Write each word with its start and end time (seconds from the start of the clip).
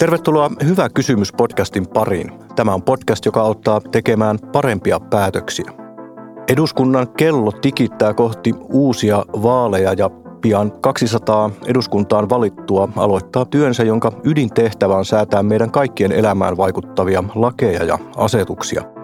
Tervetuloa 0.00 0.50
Hyvä 0.64 0.88
kysymys 0.88 1.32
podcastin 1.32 1.86
pariin. 1.86 2.32
Tämä 2.56 2.74
on 2.74 2.82
podcast, 2.82 3.24
joka 3.24 3.40
auttaa 3.40 3.80
tekemään 3.80 4.38
parempia 4.52 5.00
päätöksiä. 5.00 5.72
Eduskunnan 6.48 7.08
kello 7.16 7.52
tikittää 7.52 8.14
kohti 8.14 8.54
uusia 8.68 9.24
vaaleja 9.42 9.92
ja 9.92 10.10
pian 10.40 10.72
200 10.80 11.50
eduskuntaan 11.66 12.28
valittua 12.28 12.88
aloittaa 12.96 13.44
työnsä, 13.44 13.82
jonka 13.82 14.12
ydintehtävä 14.24 14.96
on 14.96 15.04
säätää 15.04 15.42
meidän 15.42 15.70
kaikkien 15.70 16.12
elämään 16.12 16.56
vaikuttavia 16.56 17.24
lakeja 17.34 17.84
ja 17.84 17.98
asetuksia– 18.16 18.82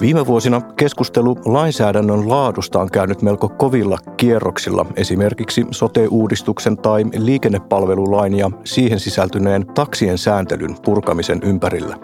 Viime 0.00 0.26
vuosina 0.26 0.60
keskustelu 0.60 1.36
lainsäädännön 1.44 2.28
laadusta 2.28 2.80
on 2.80 2.90
käynyt 2.90 3.22
melko 3.22 3.48
kovilla 3.48 3.98
kierroksilla, 4.16 4.86
esimerkiksi 4.96 5.66
sote-uudistuksen 5.70 6.76
tai 6.76 7.04
liikennepalvelulain 7.14 8.34
ja 8.38 8.50
siihen 8.64 9.00
sisältyneen 9.00 9.66
taksien 9.66 10.18
sääntelyn 10.18 10.76
purkamisen 10.84 11.40
ympärillä. 11.42 11.96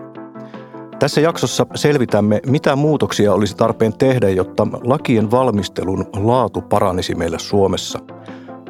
Tässä 0.98 1.20
jaksossa 1.20 1.66
selvitämme, 1.74 2.40
mitä 2.46 2.76
muutoksia 2.76 3.34
olisi 3.34 3.56
tarpeen 3.56 3.98
tehdä, 3.98 4.28
jotta 4.28 4.66
lakien 4.84 5.30
valmistelun 5.30 6.06
laatu 6.16 6.60
paranisi 6.60 7.14
meillä 7.14 7.38
Suomessa. 7.38 7.98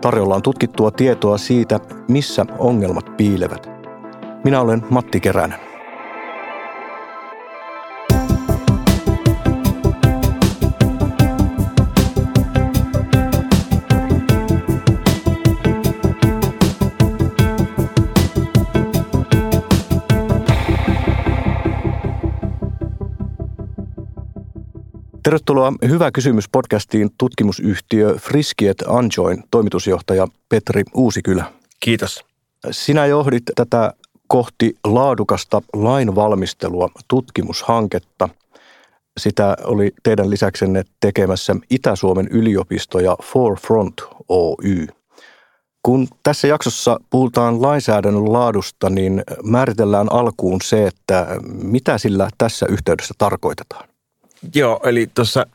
Tarjolla 0.01 0.35
on 0.35 0.43
tutkittua 0.43 0.91
tietoa 0.91 1.39
siitä, 1.39 1.81
missä 2.09 2.47
ongelmat 2.59 3.17
piilevät. 3.17 3.71
Minä 4.45 4.61
olen 4.61 4.83
Matti 4.91 5.21
Keränen. 5.21 5.72
Tervetuloa 25.33 25.73
Hyvä 25.89 26.11
kysymys 26.11 26.49
podcastiin 26.49 27.11
tutkimusyhtiö 27.19 28.15
Friskiet 28.19 28.77
Anjoin 28.87 29.45
toimitusjohtaja 29.51 30.27
Petri 30.49 30.83
Uusikylä. 30.95 31.45
Kiitos. 31.81 32.25
Sinä 32.71 33.07
johdit 33.07 33.43
tätä 33.57 33.93
kohti 34.29 34.75
laadukasta 34.85 35.63
lainvalmistelua 35.73 36.89
tutkimushanketta. 37.09 38.29
Sitä 39.21 39.57
oli 39.65 39.93
teidän 40.03 40.31
lisäksenne 40.31 40.83
tekemässä 41.01 41.57
Itä-Suomen 41.71 42.29
yliopisto 42.31 43.01
ja 43.01 43.17
Forefront 43.23 43.95
Oy. 44.29 44.87
Kun 45.83 46.09
tässä 46.23 46.49
jaksossa 46.49 47.01
puhutaan 47.11 47.63
lainsäädännön 47.63 48.33
laadusta, 48.33 48.91
niin 48.91 49.23
määritellään 49.43 50.13
alkuun 50.13 50.61
se, 50.63 50.87
että 50.87 51.27
mitä 51.63 51.99
sillä 51.99 52.29
tässä 52.39 52.67
yhteydessä 52.69 53.15
tarkoitetaan. 53.19 53.92
Joo, 54.55 54.81
eli 54.85 55.07
tuossa 55.15 55.47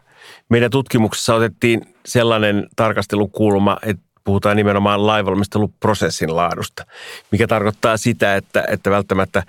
meidän 0.49 0.71
tutkimuksessa 0.71 1.35
otettiin 1.35 1.95
sellainen 2.05 2.67
tarkastelukulma, 2.75 3.77
että 3.81 4.03
puhutaan 4.23 4.57
nimenomaan 4.57 5.07
lainvalmisteluprosessin 5.07 6.35
laadusta, 6.35 6.85
mikä 7.31 7.47
tarkoittaa 7.47 7.97
sitä, 7.97 8.35
että, 8.35 8.65
että 8.67 8.89
välttämättä 8.89 9.43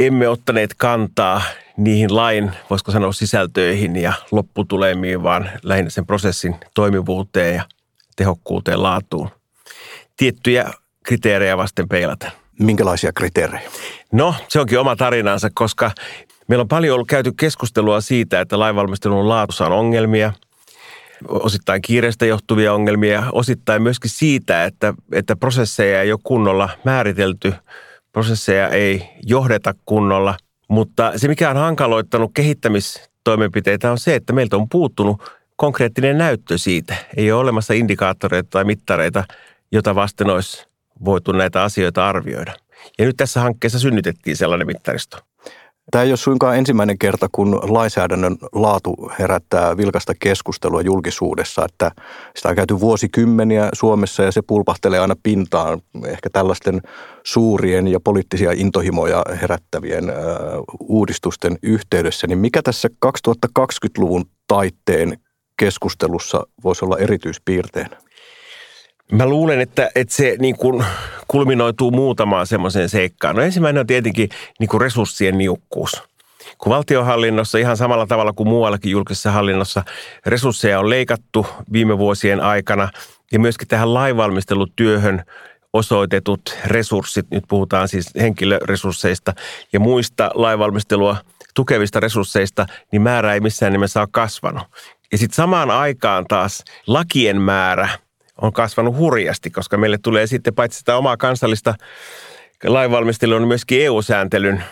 emme 0.00 0.28
ottaneet 0.28 0.74
kantaa 0.76 1.42
niihin 1.76 2.16
lain, 2.16 2.50
voisiko 2.70 2.92
sanoa, 2.92 3.12
sisältöihin 3.12 3.96
ja 3.96 4.12
lopputulemiin, 4.30 5.22
vaan 5.22 5.50
lähinnä 5.62 5.90
sen 5.90 6.06
prosessin 6.06 6.56
toimivuuteen 6.74 7.54
ja 7.54 7.62
tehokkuuteen, 8.16 8.82
laatuun. 8.82 9.28
Tiettyjä 10.16 10.70
kriteerejä 11.04 11.56
vasten 11.56 11.88
peilata. 11.88 12.30
Minkälaisia 12.58 13.12
kriteerejä? 13.12 13.70
No, 14.12 14.34
se 14.48 14.60
onkin 14.60 14.78
oma 14.78 14.96
tarinansa, 14.96 15.48
koska 15.54 15.90
Meillä 16.50 16.62
on 16.62 16.68
paljon 16.68 16.94
ollut 16.94 17.08
käyty 17.08 17.32
keskustelua 17.32 18.00
siitä, 18.00 18.40
että 18.40 18.58
lainvalmistelun 18.58 19.28
laatussa 19.28 19.66
on 19.66 19.72
ongelmia, 19.72 20.32
osittain 21.28 21.82
kiireestä 21.82 22.26
johtuvia 22.26 22.74
ongelmia, 22.74 23.24
osittain 23.32 23.82
myöskin 23.82 24.10
siitä, 24.10 24.64
että, 24.64 24.94
että 25.12 25.36
prosesseja 25.36 26.02
ei 26.02 26.12
ole 26.12 26.20
kunnolla 26.24 26.68
määritelty, 26.84 27.54
prosesseja 28.12 28.68
ei 28.68 29.08
johdeta 29.22 29.74
kunnolla. 29.84 30.34
Mutta 30.68 31.12
se, 31.16 31.28
mikä 31.28 31.50
on 31.50 31.56
hankaloittanut 31.56 32.30
kehittämistoimenpiteitä, 32.34 33.90
on 33.90 33.98
se, 33.98 34.14
että 34.14 34.32
meiltä 34.32 34.56
on 34.56 34.68
puuttunut 34.68 35.22
konkreettinen 35.56 36.18
näyttö 36.18 36.58
siitä. 36.58 36.94
Ei 37.16 37.32
ole 37.32 37.40
olemassa 37.40 37.74
indikaattoreita 37.74 38.50
tai 38.50 38.64
mittareita, 38.64 39.24
jota 39.72 39.94
vasten 39.94 40.30
olisi 40.30 40.66
voitu 41.04 41.32
näitä 41.32 41.62
asioita 41.62 42.08
arvioida. 42.08 42.54
Ja 42.98 43.04
nyt 43.04 43.16
tässä 43.16 43.40
hankkeessa 43.40 43.78
synnytettiin 43.78 44.36
sellainen 44.36 44.66
mittaristo. 44.66 45.29
Tämä 45.90 46.04
ei 46.04 46.10
ole 46.10 46.16
suinkaan 46.16 46.56
ensimmäinen 46.56 46.98
kerta, 46.98 47.28
kun 47.32 47.60
lainsäädännön 47.62 48.36
laatu 48.52 49.12
herättää 49.18 49.76
vilkasta 49.76 50.12
keskustelua 50.18 50.82
julkisuudessa, 50.82 51.64
että 51.64 51.90
sitä 52.36 52.48
on 52.48 52.56
käyty 52.56 52.80
vuosikymmeniä 52.80 53.68
Suomessa 53.72 54.22
ja 54.22 54.32
se 54.32 54.42
pulpahtelee 54.42 54.98
aina 54.98 55.16
pintaan 55.22 55.80
ehkä 56.06 56.30
tällaisten 56.30 56.80
suurien 57.22 57.88
ja 57.88 58.00
poliittisia 58.00 58.52
intohimoja 58.52 59.24
herättävien 59.42 60.04
uudistusten 60.80 61.58
yhteydessä. 61.62 62.26
Niin 62.26 62.38
mikä 62.38 62.62
tässä 62.62 62.88
2020-luvun 63.06 64.24
taitteen 64.48 65.18
keskustelussa 65.56 66.46
voisi 66.64 66.84
olla 66.84 66.98
erityispiirteenä? 66.98 68.09
Mä 69.10 69.26
luulen, 69.26 69.60
että, 69.60 69.90
että 69.94 70.14
se 70.14 70.36
niin 70.38 70.56
kuin 70.56 70.84
kulminoituu 71.28 71.90
muutamaan 71.90 72.46
semmoiseen 72.46 72.88
seikkaan. 72.88 73.36
No 73.36 73.42
ensimmäinen 73.42 73.80
on 73.80 73.86
tietenkin 73.86 74.28
niin 74.58 74.68
kuin 74.68 74.80
resurssien 74.80 75.38
niukkuus. 75.38 76.02
Kun 76.58 76.70
valtiohallinnossa 76.70 77.58
ihan 77.58 77.76
samalla 77.76 78.06
tavalla 78.06 78.32
kuin 78.32 78.48
muuallakin 78.48 78.92
julkisessa 78.92 79.30
hallinnossa 79.30 79.82
resursseja 80.26 80.80
on 80.80 80.90
leikattu 80.90 81.46
viime 81.72 81.98
vuosien 81.98 82.40
aikana 82.40 82.88
ja 83.32 83.40
myöskin 83.40 83.68
tähän 83.68 83.94
lainvalmistelutyöhön 83.94 85.24
osoitetut 85.72 86.56
resurssit, 86.66 87.30
nyt 87.30 87.44
puhutaan 87.48 87.88
siis 87.88 88.10
henkilöresursseista 88.20 89.32
ja 89.72 89.80
muista 89.80 90.30
lainvalmistelua 90.34 91.16
tukevista 91.54 92.00
resursseista, 92.00 92.66
niin 92.92 93.02
määrä 93.02 93.34
ei 93.34 93.40
missään 93.40 93.72
nimessä 93.72 94.00
ole 94.00 94.08
kasvanut. 94.10 94.62
Ja 95.12 95.18
sitten 95.18 95.36
samaan 95.36 95.70
aikaan 95.70 96.24
taas 96.28 96.64
lakien 96.86 97.40
määrä– 97.40 97.88
on 98.42 98.52
kasvanut 98.52 98.96
hurjasti, 98.96 99.50
koska 99.50 99.76
meille 99.76 99.98
tulee 100.02 100.26
sitten 100.26 100.54
paitsi 100.54 100.78
sitä 100.78 100.96
omaa 100.96 101.16
kansallista 101.16 101.74
lainvalmistelua, 102.64 103.36
on 103.36 103.48
myöskin 103.48 103.82
EU-sääntelyn 103.82 104.62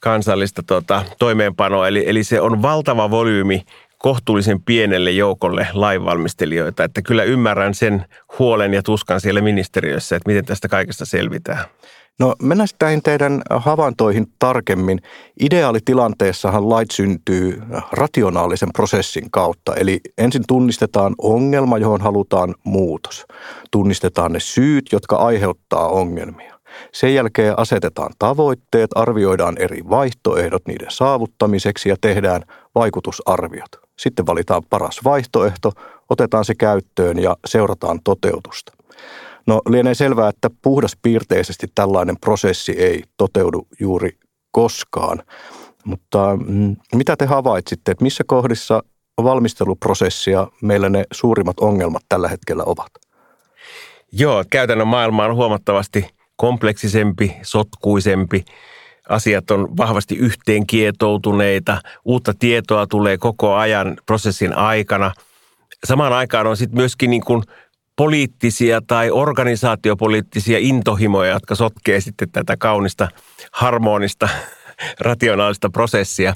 kansallista 0.00 0.62
tota, 0.62 1.02
toimeenpanoa. 1.18 1.88
Eli, 1.88 2.04
eli 2.06 2.24
se 2.24 2.40
on 2.40 2.62
valtava 2.62 3.10
volyymi 3.10 3.62
kohtuullisen 3.98 4.62
pienelle 4.62 5.10
joukolle 5.10 5.66
lainvalmistelijoita. 5.72 6.84
Että 6.84 7.02
kyllä 7.02 7.22
ymmärrän 7.22 7.74
sen 7.74 8.04
huolen 8.38 8.74
ja 8.74 8.82
tuskan 8.82 9.20
siellä 9.20 9.40
ministeriössä, 9.40 10.16
että 10.16 10.30
miten 10.30 10.44
tästä 10.44 10.68
kaikesta 10.68 11.04
selvitään. 11.04 11.64
No 12.20 12.34
mennään 12.42 12.68
näihin 12.80 13.02
teidän 13.02 13.42
havaintoihin 13.50 14.26
tarkemmin. 14.38 15.00
Ideaalitilanteessahan 15.40 16.70
lait 16.70 16.90
syntyy 16.90 17.62
rationaalisen 17.92 18.72
prosessin 18.72 19.30
kautta. 19.30 19.74
Eli 19.74 20.00
ensin 20.18 20.42
tunnistetaan 20.48 21.14
ongelma, 21.18 21.78
johon 21.78 22.00
halutaan 22.00 22.54
muutos. 22.64 23.26
Tunnistetaan 23.70 24.32
ne 24.32 24.40
syyt, 24.40 24.84
jotka 24.92 25.16
aiheuttaa 25.16 25.88
ongelmia. 25.88 26.54
Sen 26.92 27.14
jälkeen 27.14 27.58
asetetaan 27.58 28.12
tavoitteet, 28.18 28.90
arvioidaan 28.94 29.56
eri 29.58 29.80
vaihtoehdot 29.90 30.62
niiden 30.66 30.90
saavuttamiseksi 30.90 31.88
ja 31.88 31.96
tehdään 32.00 32.42
vaikutusarviot. 32.74 33.70
Sitten 33.98 34.26
valitaan 34.26 34.62
paras 34.70 35.00
vaihtoehto, 35.04 35.72
otetaan 36.10 36.44
se 36.44 36.54
käyttöön 36.54 37.18
ja 37.18 37.36
seurataan 37.46 38.00
toteutusta. 38.04 38.72
No 39.46 39.60
lienee 39.68 39.94
selvää, 39.94 40.28
että 40.28 40.50
puhdaspiirteisesti 40.62 41.66
tällainen 41.74 42.16
prosessi 42.20 42.72
ei 42.72 43.02
toteudu 43.16 43.66
juuri 43.80 44.18
koskaan. 44.50 45.22
Mutta 45.84 46.36
mm, 46.36 46.76
mitä 46.94 47.16
te 47.16 47.26
havaitsitte, 47.26 47.90
että 47.90 48.04
missä 48.04 48.24
kohdissa 48.26 48.82
valmisteluprosessia 49.22 50.48
meillä 50.62 50.88
ne 50.88 51.04
suurimmat 51.12 51.60
ongelmat 51.60 52.02
tällä 52.08 52.28
hetkellä 52.28 52.62
ovat? 52.66 52.90
Joo, 54.12 54.44
käytännön 54.50 54.88
maailma 54.88 55.24
on 55.24 55.34
huomattavasti 55.34 56.06
kompleksisempi, 56.36 57.36
sotkuisempi. 57.42 58.44
Asiat 59.08 59.50
on 59.50 59.76
vahvasti 59.76 60.16
yhteenkietoutuneita, 60.16 61.80
uutta 62.04 62.32
tietoa 62.38 62.86
tulee 62.86 63.18
koko 63.18 63.54
ajan 63.54 63.96
prosessin 64.06 64.56
aikana. 64.56 65.12
Samaan 65.84 66.12
aikaan 66.12 66.46
on 66.46 66.56
sitten 66.56 66.76
myöskin 66.76 67.10
niin 67.10 67.24
kuin 67.24 67.42
poliittisia 67.96 68.80
tai 68.86 69.10
organisaatiopoliittisia 69.10 70.58
intohimoja, 70.58 71.32
jotka 71.32 71.54
sotkee 71.54 72.00
sitten 72.00 72.30
tätä 72.30 72.56
kaunista, 72.56 73.08
harmonista, 73.52 74.28
rationaalista 75.00 75.70
prosessia. 75.70 76.34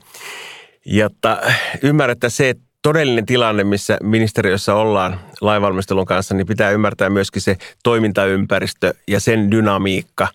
Jotta 0.86 1.38
ymmärrettäisiin 1.82 2.36
se, 2.36 2.48
että 2.48 2.68
todellinen 2.82 3.26
tilanne, 3.26 3.64
missä 3.64 3.98
ministeriössä 4.02 4.74
ollaan 4.74 5.20
lainvalmistelun 5.40 6.06
kanssa, 6.06 6.34
niin 6.34 6.46
pitää 6.46 6.70
ymmärtää 6.70 7.10
myöskin 7.10 7.42
se 7.42 7.56
toimintaympäristö 7.82 8.94
ja 9.08 9.20
sen 9.20 9.50
dynamiikka 9.50 10.28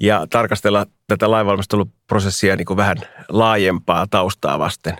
ja 0.00 0.26
tarkastella 0.30 0.86
tätä 1.06 1.30
lainvalmisteluprosessia 1.30 2.56
niin 2.56 2.66
kuin 2.66 2.76
vähän 2.76 2.96
laajempaa 3.28 4.06
taustaa 4.10 4.58
vasten. 4.58 4.96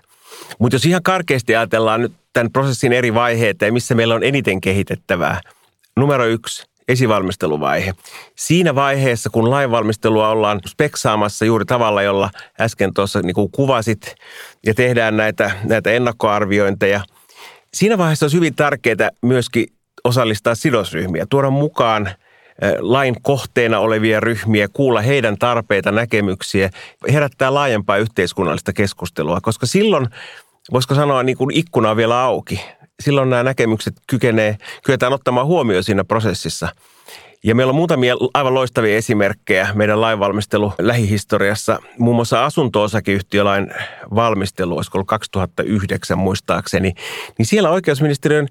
Mutta 0.58 0.74
jos 0.74 0.86
ihan 0.86 1.02
karkeasti 1.02 1.56
ajatellaan 1.56 2.00
nyt 2.00 2.12
tämän 2.32 2.52
prosessin 2.52 2.92
eri 2.92 3.14
vaiheita 3.14 3.64
ja 3.64 3.72
missä 3.72 3.94
meillä 3.94 4.14
on 4.14 4.24
eniten 4.24 4.60
kehitettävää. 4.60 5.40
Numero 5.96 6.26
yksi, 6.26 6.64
esivalmisteluvaihe. 6.88 7.92
Siinä 8.36 8.74
vaiheessa, 8.74 9.30
kun 9.30 9.50
lainvalmistelua 9.50 10.28
ollaan 10.28 10.60
speksaamassa 10.68 11.44
juuri 11.44 11.64
tavalla, 11.64 12.02
jolla 12.02 12.30
äsken 12.60 12.94
tuossa 12.94 13.22
niin 13.22 13.34
kuin 13.34 13.50
kuvasit 13.50 14.14
ja 14.66 14.74
tehdään 14.74 15.16
näitä, 15.16 15.50
näitä 15.64 15.90
ennakkoarviointeja, 15.90 17.00
siinä 17.74 17.98
vaiheessa 17.98 18.26
on 18.26 18.32
hyvin 18.32 18.54
tärkeää 18.54 19.10
myöskin 19.22 19.66
osallistaa 20.04 20.54
sidosryhmiä, 20.54 21.26
tuoda 21.30 21.50
mukaan 21.50 22.10
lain 22.78 23.16
kohteena 23.22 23.78
olevia 23.78 24.20
ryhmiä, 24.20 24.68
kuulla 24.72 25.00
heidän 25.00 25.38
tarpeita, 25.38 25.92
näkemyksiä, 25.92 26.70
herättää 27.12 27.54
laajempaa 27.54 27.96
yhteiskunnallista 27.96 28.72
keskustelua, 28.72 29.40
koska 29.42 29.66
silloin, 29.66 30.06
voisiko 30.72 30.94
sanoa, 30.94 31.22
niin 31.22 31.36
kuin 31.36 31.56
ikkuna 31.56 31.90
on 31.90 31.96
vielä 31.96 32.22
auki 32.22 32.60
silloin 33.00 33.30
nämä 33.30 33.42
näkemykset 33.42 33.94
kykenee, 34.06 34.56
kyetään 34.84 35.12
ottamaan 35.12 35.46
huomioon 35.46 35.84
siinä 35.84 36.04
prosessissa. 36.04 36.68
Ja 37.44 37.54
meillä 37.54 37.70
on 37.70 37.76
muutamia 37.76 38.14
aivan 38.34 38.54
loistavia 38.54 38.96
esimerkkejä 38.96 39.68
meidän 39.74 40.00
lainvalmistelu 40.00 40.72
lähihistoriassa. 40.78 41.82
Muun 41.98 42.16
muassa 42.16 42.44
asunto-osakeyhtiölain 42.44 43.74
valmistelu, 44.14 44.76
olisiko 44.76 44.98
ollut 44.98 45.08
2009 45.08 46.18
muistaakseni, 46.18 46.92
niin 47.38 47.46
siellä 47.46 47.70
oikeusministeriön 47.70 48.48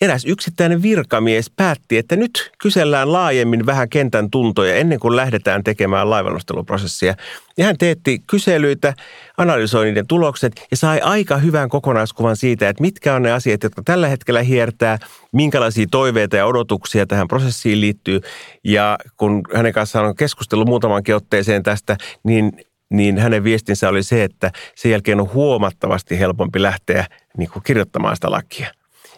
eräs 0.00 0.24
yksittäinen 0.24 0.82
virkamies 0.82 1.50
päätti, 1.50 1.98
että 1.98 2.16
nyt 2.16 2.52
kysellään 2.58 3.12
laajemmin 3.12 3.66
vähän 3.66 3.88
kentän 3.88 4.30
tuntoja 4.30 4.74
ennen 4.74 5.00
kuin 5.00 5.16
lähdetään 5.16 5.64
tekemään 5.64 6.10
lainvalmisteluprosessia. 6.10 7.14
Ja 7.58 7.64
hän 7.64 7.78
teetti 7.78 8.22
kyselyitä, 8.26 8.94
analysoi 9.36 9.84
niiden 9.84 10.06
tulokset 10.06 10.66
ja 10.70 10.76
sai 10.76 11.00
aika 11.00 11.36
hyvän 11.36 11.68
kokonaiskuvan 11.68 12.36
siitä, 12.36 12.68
että 12.68 12.82
mitkä 12.82 13.14
on 13.14 13.22
ne 13.22 13.32
asiat, 13.32 13.62
jotka 13.62 13.82
tällä 13.84 14.08
hetkellä 14.08 14.42
hiertää, 14.42 14.98
minkälaisia 15.32 15.86
toiveita 15.90 16.36
ja 16.36 16.46
odotuksia 16.46 17.06
tähän 17.06 17.28
prosessiin 17.28 17.80
liittyy. 17.80 18.20
Ja 18.64 18.98
kun 19.16 19.42
hänen 19.54 19.72
kanssaan 19.72 20.06
on 20.06 20.16
keskustellut 20.16 20.68
muutamankin 20.68 21.14
otteeseen 21.14 21.62
tästä, 21.62 21.96
niin 22.24 22.52
niin 22.90 23.18
hänen 23.18 23.44
viestinsä 23.44 23.88
oli 23.88 24.02
se, 24.02 24.24
että 24.24 24.52
sen 24.74 24.90
jälkeen 24.90 25.20
on 25.20 25.32
huomattavasti 25.32 26.18
helpompi 26.18 26.62
lähteä 26.62 27.06
niin 27.36 27.50
kuin 27.50 27.62
kirjoittamaan 27.62 28.16
sitä 28.16 28.30
lakia. 28.30 28.70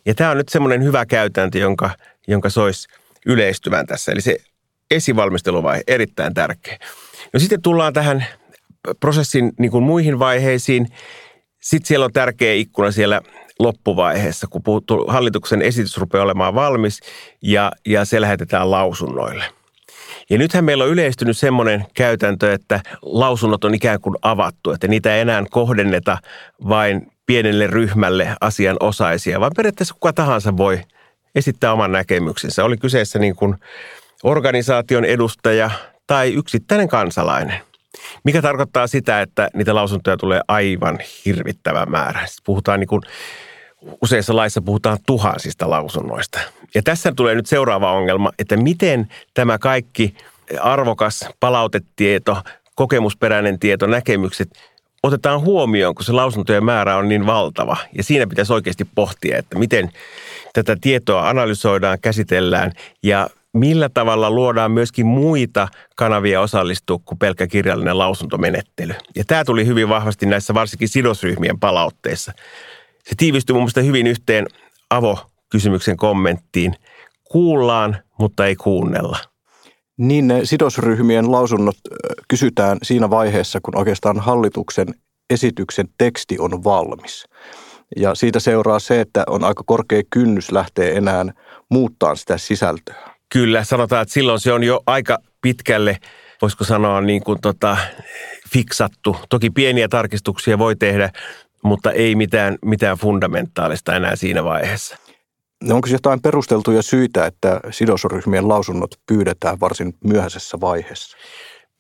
Ja 0.08 0.14
tämä 0.14 0.30
on 0.30 0.36
nyt 0.36 0.48
semmoinen 0.48 0.84
hyvä 0.84 1.06
käytäntö, 1.06 1.58
jonka, 1.58 1.90
jonka 2.28 2.50
sois 2.50 2.88
yleistyvän 3.26 3.86
tässä. 3.86 4.12
Eli 4.12 4.20
se 4.20 4.36
esivalmisteluvaihe, 4.90 5.82
erittäin 5.86 6.34
tärkeä. 6.34 6.78
No 7.32 7.40
sitten 7.40 7.62
tullaan 7.62 7.92
tähän 7.92 8.26
prosessin 9.00 9.52
niin 9.58 9.70
kuin 9.70 9.84
muihin 9.84 10.18
vaiheisiin. 10.18 10.88
Sitten 11.62 11.88
siellä 11.88 12.04
on 12.04 12.12
tärkeä 12.12 12.52
ikkuna 12.52 12.90
siellä 12.90 13.20
loppuvaiheessa, 13.58 14.46
kun 14.50 14.62
puhuttu, 14.62 15.06
hallituksen 15.08 15.62
esitys 15.62 15.96
rupeaa 15.96 16.24
olemaan 16.24 16.54
valmis 16.54 17.00
ja, 17.42 17.72
ja 17.86 18.04
se 18.04 18.20
lähetetään 18.20 18.70
lausunnoille. 18.70 19.44
Ja 20.30 20.38
nythän 20.38 20.64
meillä 20.64 20.84
on 20.84 20.90
yleistynyt 20.90 21.38
semmoinen 21.38 21.86
käytäntö, 21.94 22.52
että 22.52 22.80
lausunnot 23.02 23.64
on 23.64 23.74
ikään 23.74 24.00
kuin 24.00 24.16
avattu, 24.22 24.70
että 24.70 24.88
niitä 24.88 25.14
ei 25.14 25.20
enää 25.20 25.44
kohdenneta 25.50 26.18
vain 26.68 27.12
pienelle 27.28 27.66
ryhmälle 27.66 28.36
asianosaisia, 28.40 29.40
vaan 29.40 29.52
periaatteessa 29.56 29.94
kuka 29.94 30.12
tahansa 30.12 30.56
voi 30.56 30.80
esittää 31.34 31.72
oman 31.72 31.92
näkemyksensä. 31.92 32.64
Oli 32.64 32.76
kyseessä 32.76 33.18
niin 33.18 33.36
kuin 33.36 33.54
organisaation 34.22 35.04
edustaja 35.04 35.70
tai 36.06 36.34
yksittäinen 36.34 36.88
kansalainen. 36.88 37.60
Mikä 38.24 38.42
tarkoittaa 38.42 38.86
sitä, 38.86 39.20
että 39.20 39.50
niitä 39.54 39.74
lausuntoja 39.74 40.16
tulee 40.16 40.40
aivan 40.48 40.98
hirvittävä 41.24 41.86
määrä. 41.86 42.26
Sitten 42.26 42.44
puhutaan 42.44 42.80
niin 42.80 42.88
kuin, 42.88 43.02
useissa 44.02 44.36
laissa 44.36 44.62
puhutaan 44.62 44.98
tuhansista 45.06 45.70
lausunnoista. 45.70 46.40
Ja 46.74 46.82
tässä 46.82 47.12
tulee 47.16 47.34
nyt 47.34 47.46
seuraava 47.46 47.92
ongelma, 47.92 48.32
että 48.38 48.56
miten 48.56 49.08
tämä 49.34 49.58
kaikki 49.58 50.14
arvokas 50.60 51.28
palautetieto, 51.40 52.42
kokemusperäinen 52.74 53.58
tieto, 53.58 53.86
näkemykset 53.86 54.48
otetaan 55.02 55.40
huomioon, 55.40 55.94
kun 55.94 56.04
se 56.04 56.12
lausuntojen 56.12 56.64
määrä 56.64 56.96
on 56.96 57.08
niin 57.08 57.26
valtava. 57.26 57.76
Ja 57.96 58.02
siinä 58.02 58.26
pitäisi 58.26 58.52
oikeasti 58.52 58.88
pohtia, 58.94 59.38
että 59.38 59.58
miten 59.58 59.90
tätä 60.52 60.76
tietoa 60.80 61.28
analysoidaan, 61.28 62.00
käsitellään 62.00 62.72
ja 63.02 63.30
millä 63.52 63.88
tavalla 63.88 64.30
luodaan 64.30 64.72
myöskin 64.72 65.06
muita 65.06 65.68
kanavia 65.96 66.40
osallistua 66.40 66.98
kuin 67.04 67.18
pelkkä 67.18 67.46
kirjallinen 67.46 67.98
lausuntomenettely. 67.98 68.94
Ja 69.16 69.24
tämä 69.26 69.44
tuli 69.44 69.66
hyvin 69.66 69.88
vahvasti 69.88 70.26
näissä 70.26 70.54
varsinkin 70.54 70.88
sidosryhmien 70.88 71.60
palautteissa. 71.60 72.32
Se 73.04 73.14
tiivistyi 73.16 73.54
mun 73.54 73.62
mielestä 73.62 73.80
hyvin 73.82 74.06
yhteen 74.06 74.46
avo-kysymyksen 74.90 75.96
kommenttiin. 75.96 76.74
Kuullaan, 77.24 77.96
mutta 78.18 78.46
ei 78.46 78.56
kuunnella. 78.56 79.18
Niin 79.98 80.28
ne 80.28 80.40
sidosryhmien 80.44 81.32
lausunnot 81.32 81.76
kysytään 82.28 82.78
siinä 82.82 83.10
vaiheessa, 83.10 83.60
kun 83.62 83.76
oikeastaan 83.76 84.20
hallituksen 84.20 84.86
esityksen 85.30 85.88
teksti 85.98 86.36
on 86.38 86.64
valmis. 86.64 87.24
Ja 87.96 88.14
siitä 88.14 88.40
seuraa 88.40 88.78
se, 88.78 89.00
että 89.00 89.24
on 89.26 89.44
aika 89.44 89.62
korkea 89.66 90.02
kynnys 90.10 90.52
lähteä 90.52 90.92
enää 90.94 91.24
muuttaa 91.70 92.14
sitä 92.14 92.38
sisältöä. 92.38 92.96
Kyllä, 93.32 93.64
sanotaan, 93.64 94.02
että 94.02 94.14
silloin 94.14 94.40
se 94.40 94.52
on 94.52 94.64
jo 94.64 94.80
aika 94.86 95.18
pitkälle, 95.42 95.96
voisiko 96.42 96.64
sanoa 96.64 97.00
niin 97.00 97.22
kuin 97.22 97.40
tota, 97.40 97.76
fiksattu. 98.52 99.16
Toki 99.28 99.50
pieniä 99.50 99.88
tarkistuksia 99.88 100.58
voi 100.58 100.76
tehdä, 100.76 101.10
mutta 101.62 101.92
ei 101.92 102.14
mitään, 102.14 102.58
mitään 102.64 102.98
fundamentaalista 102.98 103.96
enää 103.96 104.16
siinä 104.16 104.44
vaiheessa. 104.44 104.96
Onko 105.70 105.88
jotain 105.88 106.22
perusteltuja 106.22 106.82
syitä, 106.82 107.26
että 107.26 107.60
sidosryhmien 107.70 108.48
lausunnot 108.48 108.90
pyydetään 109.06 109.60
varsin 109.60 109.94
myöhäisessä 110.04 110.60
vaiheessa? 110.60 111.16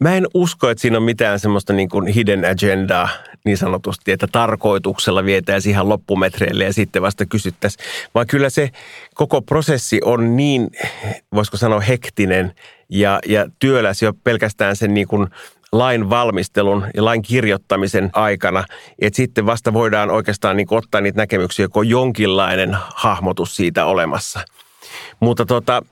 Mä 0.00 0.16
en 0.16 0.26
usko, 0.34 0.70
että 0.70 0.82
siinä 0.82 0.96
on 0.96 1.02
mitään 1.02 1.40
semmoista 1.40 1.72
niin 1.72 1.88
kuin 1.88 2.06
hidden 2.06 2.44
agendaa 2.44 3.08
niin 3.44 3.56
sanotusti, 3.56 4.12
että 4.12 4.26
tarkoituksella 4.32 5.24
vietäisiin 5.24 5.70
ihan 5.70 5.88
loppumetreille 5.88 6.64
ja 6.64 6.72
sitten 6.72 7.02
vasta 7.02 7.26
kysyttäisiin. 7.26 7.84
Vaan 8.14 8.26
kyllä 8.26 8.50
se 8.50 8.70
koko 9.14 9.42
prosessi 9.42 10.00
on 10.04 10.36
niin, 10.36 10.70
voisiko 11.34 11.56
sanoa 11.56 11.80
hektinen 11.80 12.52
ja, 12.88 13.20
ja 13.26 13.46
työläs 13.58 14.02
jo 14.02 14.12
pelkästään 14.24 14.76
sen 14.76 14.94
niin 14.94 15.08
kuin 15.08 15.28
lain 15.72 16.10
valmistelun 16.10 16.86
ja 16.94 17.04
lain 17.04 17.22
kirjoittamisen 17.22 18.10
aikana, 18.12 18.64
että 18.98 19.16
sitten 19.16 19.46
vasta 19.46 19.72
voidaan 19.72 20.10
oikeastaan 20.10 20.56
niin 20.56 20.66
ottaa 20.70 21.00
niitä 21.00 21.16
näkemyksiä, 21.16 21.68
on 21.74 21.88
jonkinlainen 21.88 22.76
hahmotus 22.94 23.56
siitä 23.56 23.84
olemassa. 23.84 24.40
Mutta 25.20 25.46
tota, 25.46 25.82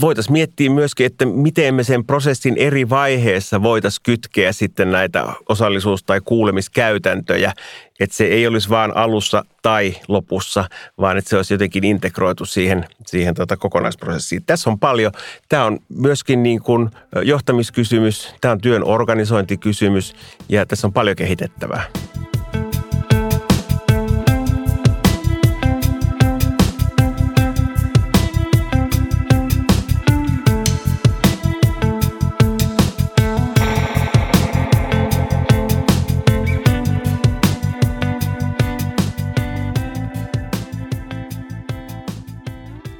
voitaisiin 0.00 0.32
miettiä 0.32 0.70
myöskin, 0.70 1.06
että 1.06 1.26
miten 1.26 1.74
me 1.74 1.84
sen 1.84 2.04
prosessin 2.04 2.56
eri 2.56 2.88
vaiheessa 2.88 3.62
voitaisiin 3.62 4.02
kytkeä 4.02 4.52
sitten 4.52 4.90
näitä 4.92 5.26
osallisuus- 5.48 6.02
tai 6.02 6.20
kuulemiskäytäntöjä, 6.24 7.52
että 8.00 8.16
se 8.16 8.24
ei 8.24 8.46
olisi 8.46 8.68
vain 8.68 8.96
alussa 8.96 9.44
tai 9.62 9.96
lopussa, 10.08 10.64
vaan 11.00 11.18
että 11.18 11.30
se 11.30 11.36
olisi 11.36 11.54
jotenkin 11.54 11.84
integroitu 11.84 12.44
siihen, 12.44 12.86
siihen 13.06 13.34
tota 13.34 13.56
kokonaisprosessiin. 13.56 14.42
Tässä 14.46 14.70
on 14.70 14.78
paljon. 14.78 15.12
Tämä 15.48 15.64
on 15.64 15.78
myöskin 15.88 16.42
niin 16.42 16.62
kuin 16.62 16.90
johtamiskysymys, 17.22 18.34
tämä 18.40 18.52
on 18.52 18.60
työn 18.60 18.84
organisointikysymys 18.84 20.14
ja 20.48 20.66
tässä 20.66 20.86
on 20.86 20.92
paljon 20.92 21.16
kehitettävää. 21.16 21.84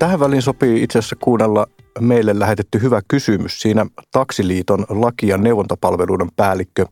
Tähän 0.01 0.21
väliin 0.21 0.43
sopii 0.43 0.83
itse 0.83 0.99
asiassa 0.99 1.17
kuunnella 1.17 1.67
meille 2.01 2.39
lähetetty 2.39 2.83
hyvä 2.83 3.01
kysymys. 3.09 3.61
Siinä 3.61 3.87
Taksiliiton 4.11 4.87
laki- 4.89 5.29
ja 5.29 5.39
neuvontapalveluiden 5.39 6.29
päällikkö 6.37 6.87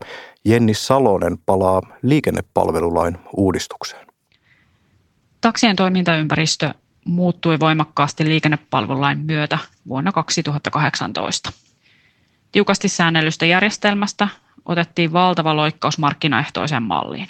Jenni 0.45 0.73
Salonen 0.73 1.37
palaa 1.45 1.81
liikennepalvelulain 2.01 3.17
uudistukseen. 3.37 4.07
Taksien 5.41 5.75
toimintaympäristö 5.75 6.73
muuttui 7.05 7.59
voimakkaasti 7.59 8.25
liikennepalvelulain 8.25 9.19
myötä 9.19 9.57
vuonna 9.87 10.11
2018. 10.11 11.51
Tiukasti 12.51 12.87
säännellystä 12.89 13.45
järjestelmästä 13.45 14.27
otettiin 14.65 15.13
valtava 15.13 15.55
loikkaus 15.55 15.97
markkinaehtoiseen 15.97 16.83
malliin. 16.83 17.27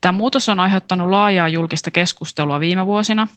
Tämä 0.00 0.12
muutos 0.12 0.48
on 0.48 0.60
aiheuttanut 0.60 1.10
laajaa 1.10 1.48
julkista 1.48 1.90
keskustelua 1.90 2.60
viime 2.60 2.86
vuosina 2.86 3.28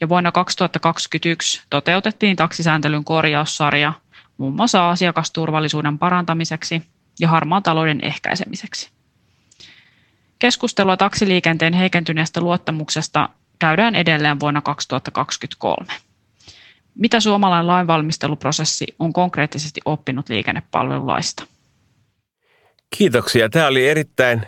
ja 0.00 0.08
vuonna 0.08 0.32
2021 0.32 1.62
toteutettiin 1.70 2.36
taksisääntelyn 2.36 3.04
korjaussarja 3.04 3.92
muun 4.38 4.56
muassa 4.56 4.90
asiakasturvallisuuden 4.90 5.98
parantamiseksi 5.98 6.82
ja 7.20 7.28
harmaan 7.28 7.62
talouden 7.62 8.00
ehkäisemiseksi. 8.02 8.90
Keskustelua 10.38 10.96
taksiliikenteen 10.96 11.72
heikentyneestä 11.72 12.40
luottamuksesta 12.40 13.28
käydään 13.58 13.94
edelleen 13.94 14.40
vuonna 14.40 14.60
2023. 14.62 15.86
Mitä 16.94 17.20
suomalainen 17.20 17.66
lainvalmisteluprosessi 17.66 18.86
on 18.98 19.12
konkreettisesti 19.12 19.80
oppinut 19.84 20.28
liikennepalvelulaista? 20.28 21.46
Kiitoksia. 22.96 23.48
Tämä 23.48 23.66
oli 23.66 23.88
erittäin 23.88 24.42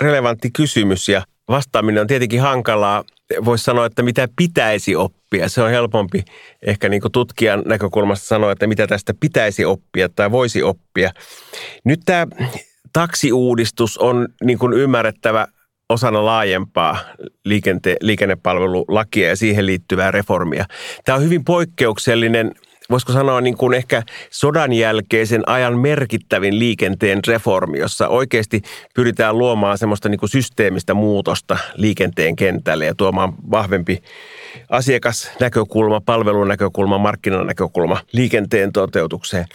relevantti 0.00 0.50
kysymys 0.50 1.08
ja 1.08 1.22
vastaaminen 1.48 2.00
on 2.00 2.06
tietenkin 2.06 2.40
hankalaa. 2.40 3.04
Voisi 3.44 3.64
sanoa, 3.64 3.86
että 3.86 4.02
mitä 4.02 4.28
pitäisi 4.36 4.96
oppia. 4.96 5.48
Se 5.48 5.62
on 5.62 5.70
helpompi 5.70 6.24
ehkä 6.62 6.88
niin 6.88 7.02
tutkijan 7.12 7.62
näkökulmasta 7.66 8.26
sanoa, 8.26 8.52
että 8.52 8.66
mitä 8.66 8.86
tästä 8.86 9.14
pitäisi 9.20 9.64
oppia 9.64 10.08
tai 10.08 10.30
voisi 10.30 10.62
oppia. 10.62 11.10
Nyt 11.84 12.00
tämä 12.04 12.26
taksiuudistus 12.92 13.98
on 13.98 14.28
niin 14.44 14.58
kuin 14.58 14.72
ymmärrettävä 14.72 15.46
osana 15.88 16.24
laajempaa 16.24 16.98
liikente- 17.44 17.96
liikennepalvelulakia 18.00 19.28
ja 19.28 19.36
siihen 19.36 19.66
liittyvää 19.66 20.10
reformia. 20.10 20.64
Tämä 21.04 21.16
on 21.16 21.24
hyvin 21.24 21.44
poikkeuksellinen 21.44 22.54
voisiko 22.90 23.12
sanoa 23.12 23.40
niin 23.40 23.56
kuin 23.56 23.74
ehkä 23.74 24.02
sodan 24.30 24.72
jälkeisen 24.72 25.48
ajan 25.48 25.78
merkittävin 25.78 26.58
liikenteen 26.58 27.20
reformi, 27.26 27.78
jossa 27.78 28.08
oikeasti 28.08 28.62
pyritään 28.94 29.38
luomaan 29.38 29.78
semmoista 29.78 30.08
niin 30.08 30.18
kuin 30.18 30.30
systeemistä 30.30 30.94
muutosta 30.94 31.58
liikenteen 31.74 32.36
kentälle 32.36 32.86
ja 32.86 32.94
tuomaan 32.94 33.34
vahvempi 33.50 34.02
asiakasnäkökulma, 34.70 36.00
palvelunäkökulma, 36.00 36.98
markkinanäkökulma 36.98 38.00
liikenteen 38.12 38.72
toteutukseen. 38.72 39.46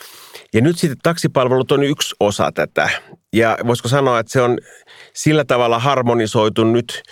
Ja 0.53 0.61
nyt 0.61 0.77
sitten 0.77 0.97
taksipalvelut 1.03 1.71
on 1.71 1.83
yksi 1.83 2.15
osa 2.19 2.51
tätä. 2.51 2.89
Ja 3.33 3.57
voisiko 3.67 3.89
sanoa, 3.89 4.19
että 4.19 4.31
se 4.31 4.41
on 4.41 4.57
sillä 5.13 5.45
tavalla 5.45 5.79
harmonisoitu 5.79 6.63
nyt 6.63 7.03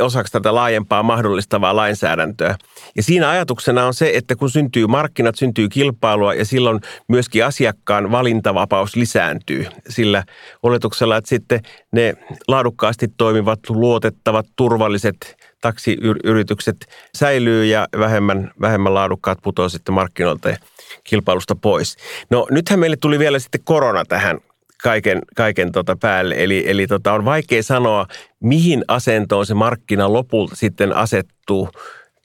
osaksi 0.00 0.32
tätä 0.32 0.54
laajempaa 0.54 1.02
mahdollistavaa 1.02 1.76
lainsäädäntöä. 1.76 2.56
Ja 2.96 3.02
siinä 3.02 3.30
ajatuksena 3.30 3.86
on 3.86 3.94
se, 3.94 4.12
että 4.14 4.36
kun 4.36 4.50
syntyy 4.50 4.86
markkinat, 4.86 5.36
syntyy 5.36 5.68
kilpailua 5.68 6.34
ja 6.34 6.44
silloin 6.44 6.80
myöskin 7.08 7.44
asiakkaan 7.44 8.10
valintavapaus 8.10 8.96
lisääntyy 8.96 9.66
sillä 9.88 10.24
oletuksella, 10.62 11.16
että 11.16 11.28
sitten 11.28 11.60
ne 11.92 12.14
laadukkaasti 12.48 13.08
toimivat, 13.16 13.60
luotettavat, 13.68 14.46
turvalliset 14.56 15.36
taksiyritykset 15.60 16.76
säilyy 17.14 17.64
ja 17.64 17.88
vähemmän, 17.98 18.50
vähemmän 18.60 18.94
laadukkaat 18.94 19.38
putoaa 19.42 19.68
sitten 19.68 19.94
markkinoilta 19.94 20.48
ja 20.48 20.56
kilpailusta 21.04 21.54
pois. 21.54 21.96
No 22.30 22.46
nythän 22.50 22.80
meille 22.80 22.96
tuli 22.96 23.18
vielä 23.18 23.38
sitten 23.38 23.60
korona 23.64 24.04
tähän 24.04 24.38
kaiken, 24.82 25.18
kaiken 25.36 25.72
tota 25.72 25.96
päälle. 25.96 26.34
Eli, 26.38 26.64
eli 26.66 26.86
tota 26.86 27.12
on 27.12 27.24
vaikea 27.24 27.62
sanoa, 27.62 28.06
mihin 28.40 28.84
asentoon 28.88 29.46
se 29.46 29.54
markkina 29.54 30.12
lopulta 30.12 30.56
sitten 30.56 30.92
asettuu 30.92 31.68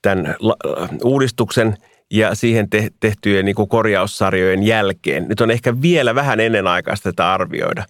tämän 0.01 0.35
uudistuksen 1.03 1.77
ja 2.11 2.35
siihen 2.35 2.69
te, 2.69 2.89
tehtyjen 2.99 3.45
niin 3.45 3.55
kuin 3.55 3.69
korjaussarjojen 3.69 4.63
jälkeen. 4.63 5.25
Nyt 5.27 5.41
on 5.41 5.51
ehkä 5.51 5.81
vielä 5.81 6.15
vähän 6.15 6.39
ennenaikaista 6.39 7.09
tätä 7.09 7.33
arvioida, 7.33 7.83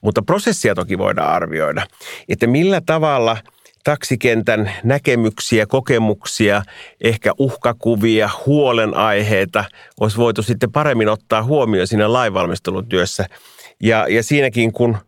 mutta 0.00 0.22
prosessia 0.22 0.74
toki 0.74 0.98
voidaan 0.98 1.32
arvioida, 1.34 1.86
että 2.28 2.46
millä 2.46 2.80
tavalla 2.86 3.36
taksikentän 3.84 4.72
näkemyksiä, 4.84 5.66
kokemuksia, 5.66 6.62
ehkä 7.00 7.32
uhkakuvia, 7.38 8.30
huolenaiheita 8.46 9.64
olisi 10.00 10.16
voitu 10.16 10.42
sitten 10.42 10.72
paremmin 10.72 11.08
ottaa 11.08 11.42
huomioon 11.42 11.86
siinä 11.86 12.12
lainvalmistelutyössä– 12.12 13.26
ja, 13.80 14.06
ja 14.08 14.22
siinäkin, 14.22 14.72
kun 14.72 14.98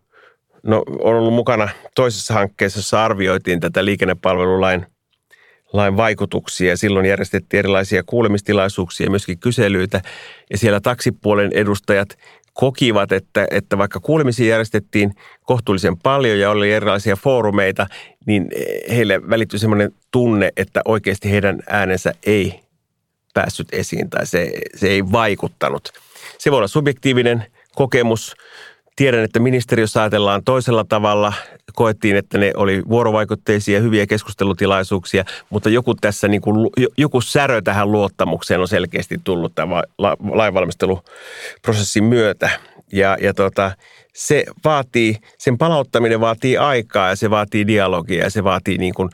no, 0.63 0.83
on 0.99 1.15
ollut 1.15 1.33
mukana 1.33 1.69
toisessa 1.95 2.33
hankkeessa, 2.33 2.79
jossa 2.79 3.05
arvioitiin 3.05 3.59
tätä 3.59 3.85
liikennepalvelulain 3.85 4.85
lain 5.73 5.97
vaikutuksia 5.97 6.69
ja 6.69 6.77
silloin 6.77 7.05
järjestettiin 7.05 7.59
erilaisia 7.59 8.03
kuulemistilaisuuksia 8.05 9.05
ja 9.05 9.09
myöskin 9.09 9.39
kyselyitä. 9.39 10.01
Ja 10.51 10.57
siellä 10.57 10.79
taksipuolen 10.81 11.51
edustajat 11.53 12.17
kokivat, 12.53 13.11
että, 13.11 13.47
että 13.51 13.77
vaikka 13.77 13.99
kuulemisia 13.99 14.49
järjestettiin 14.49 15.13
kohtuullisen 15.43 15.97
paljon 15.97 16.39
ja 16.39 16.51
oli 16.51 16.71
erilaisia 16.71 17.15
foorumeita, 17.15 17.87
niin 18.25 18.49
heille 18.89 19.29
välittyi 19.29 19.59
sellainen 19.59 19.91
tunne, 20.11 20.51
että 20.57 20.81
oikeasti 20.85 21.31
heidän 21.31 21.59
äänensä 21.67 22.13
ei 22.25 22.59
päässyt 23.33 23.67
esiin 23.71 24.09
tai 24.09 24.27
se, 24.27 24.51
se 24.75 24.87
ei 24.87 25.11
vaikuttanut. 25.11 25.89
Se 26.37 26.51
voi 26.51 26.57
olla 26.57 26.67
subjektiivinen 26.67 27.45
kokemus. 27.75 28.35
Tiedän, 28.95 29.23
että 29.23 29.39
ministeriössä 29.39 30.01
ajatellaan 30.01 30.43
toisella 30.43 30.85
tavalla. 30.89 31.33
Koettiin, 31.73 32.15
että 32.15 32.37
ne 32.37 32.51
oli 32.55 32.83
vuorovaikutteisia, 32.89 33.79
hyviä 33.79 34.07
keskustelutilaisuuksia, 34.07 35.25
mutta 35.49 35.69
joku 35.69 35.95
tässä 35.95 36.27
niin 36.27 36.41
kuin, 36.41 36.69
joku 36.97 37.21
särö 37.21 37.61
tähän 37.61 37.91
luottamukseen 37.91 38.61
on 38.61 38.67
selkeästi 38.67 39.17
tullut 39.23 39.55
tämän 39.55 39.83
lainvalmisteluprosessin 40.31 42.03
myötä. 42.03 42.49
Ja, 42.91 43.17
ja 43.21 43.33
tota, 43.33 43.71
se 44.13 44.43
vaatii, 44.65 45.15
sen 45.37 45.57
palauttaminen 45.57 46.19
vaatii 46.19 46.57
aikaa 46.57 47.09
ja 47.09 47.15
se 47.15 47.29
vaatii 47.29 47.67
dialogia 47.67 48.23
ja 48.23 48.29
se 48.29 48.43
vaatii 48.43 48.77
niin 48.77 48.93
kuin 48.93 49.09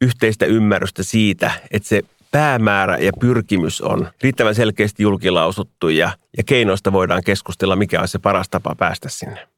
yhteistä 0.00 0.46
ymmärrystä 0.46 1.02
siitä, 1.02 1.50
että 1.70 1.88
se 1.88 2.02
päämäärä 2.34 2.98
ja 2.98 3.12
pyrkimys 3.20 3.80
on 3.80 4.08
riittävän 4.22 4.54
selkeästi 4.54 5.02
julkilausuttu 5.02 5.88
ja, 5.88 6.10
ja 6.36 6.42
keinoista 6.46 6.92
voidaan 6.92 7.22
keskustella, 7.24 7.76
mikä 7.76 8.00
on 8.00 8.08
se 8.08 8.18
paras 8.18 8.48
tapa 8.48 8.74
päästä 8.78 9.08
sinne. 9.08 9.48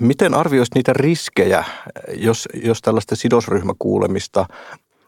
Miten 0.00 0.34
arvioisit 0.34 0.74
niitä 0.74 0.92
riskejä, 0.92 1.64
jos, 2.14 2.48
jos 2.62 2.82
tällaista 2.82 3.16
sidosryhmäkuulemista 3.16 4.46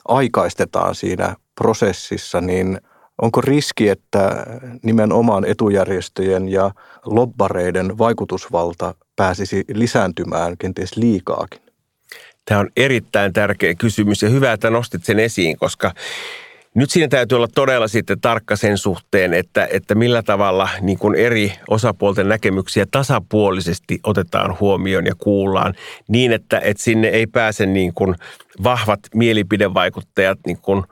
aikaistetaan 0.08 0.94
siinä 0.94 1.36
prosessissa, 1.54 2.40
niin 2.40 2.80
onko 3.22 3.40
riski, 3.40 3.88
että 3.88 4.46
nimenomaan 4.82 5.44
etujärjestöjen 5.44 6.48
ja 6.48 6.70
lobbareiden 7.04 7.98
vaikutusvalta 7.98 8.94
pääsisi 9.16 9.64
lisääntymään 9.74 10.58
kenties 10.58 10.96
liikaakin? 10.96 11.62
Tämä 12.44 12.60
on 12.60 12.70
erittäin 12.76 13.32
tärkeä 13.32 13.74
kysymys 13.74 14.22
ja 14.22 14.28
hyvä, 14.28 14.52
että 14.52 14.70
nostit 14.70 15.04
sen 15.04 15.18
esiin, 15.18 15.56
koska 15.56 15.92
nyt 16.74 16.90
siinä 16.90 17.08
täytyy 17.08 17.36
olla 17.36 17.48
todella 17.54 17.88
sitten 17.88 18.20
tarkka 18.20 18.56
sen 18.56 18.78
suhteen, 18.78 19.34
että, 19.34 19.68
että 19.70 19.94
millä 19.94 20.22
tavalla 20.22 20.68
niin 20.80 20.98
kuin 20.98 21.14
eri 21.14 21.52
osapuolten 21.68 22.28
näkemyksiä 22.28 22.86
tasapuolisesti 22.90 24.00
otetaan 24.04 24.56
huomioon 24.60 25.06
ja 25.06 25.14
kuullaan 25.18 25.74
niin, 26.08 26.32
että, 26.32 26.60
että 26.64 26.82
sinne 26.82 27.08
ei 27.08 27.26
pääse 27.26 27.66
niin 27.66 27.94
kuin 27.94 28.14
vahvat 28.62 29.00
mielipidevaikuttajat 29.14 30.38
niin 30.46 30.58
kuin, 30.62 30.84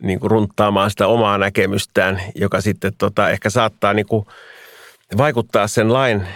niin 0.00 0.20
kuin 0.20 0.30
runttaamaan 0.30 0.90
sitä 0.90 1.06
omaa 1.06 1.38
näkemystään, 1.38 2.20
joka 2.34 2.60
sitten 2.60 2.92
tota, 2.98 3.30
ehkä 3.30 3.50
saattaa 3.50 3.94
niin 3.94 4.06
kuin 4.06 4.26
vaikuttaa 5.16 5.68
sen 5.68 5.92
lain, 5.92 6.26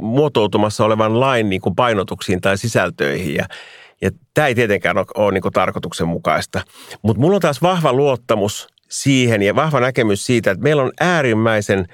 muotoutumassa 0.00 0.84
olevan 0.84 1.20
lain 1.20 1.50
niin 1.50 1.60
kuin 1.60 1.74
painotuksiin 1.74 2.40
tai 2.40 2.58
sisältöihin. 2.58 3.34
Ja, 3.34 3.46
ja 4.04 4.10
tämä 4.34 4.46
ei 4.46 4.54
tietenkään 4.54 4.98
ole, 4.98 5.06
ole 5.14 5.32
niin 5.32 5.52
tarkoituksenmukaista. 5.52 6.60
Mutta 7.02 7.20
mulla 7.20 7.34
on 7.34 7.40
taas 7.40 7.62
vahva 7.62 7.92
luottamus 7.92 8.68
siihen 8.90 9.42
ja 9.42 9.54
vahva 9.54 9.80
näkemys 9.80 10.26
siitä, 10.26 10.50
että 10.50 10.62
meillä 10.62 10.82
on 10.82 10.92
äärimmäisen 11.00 11.86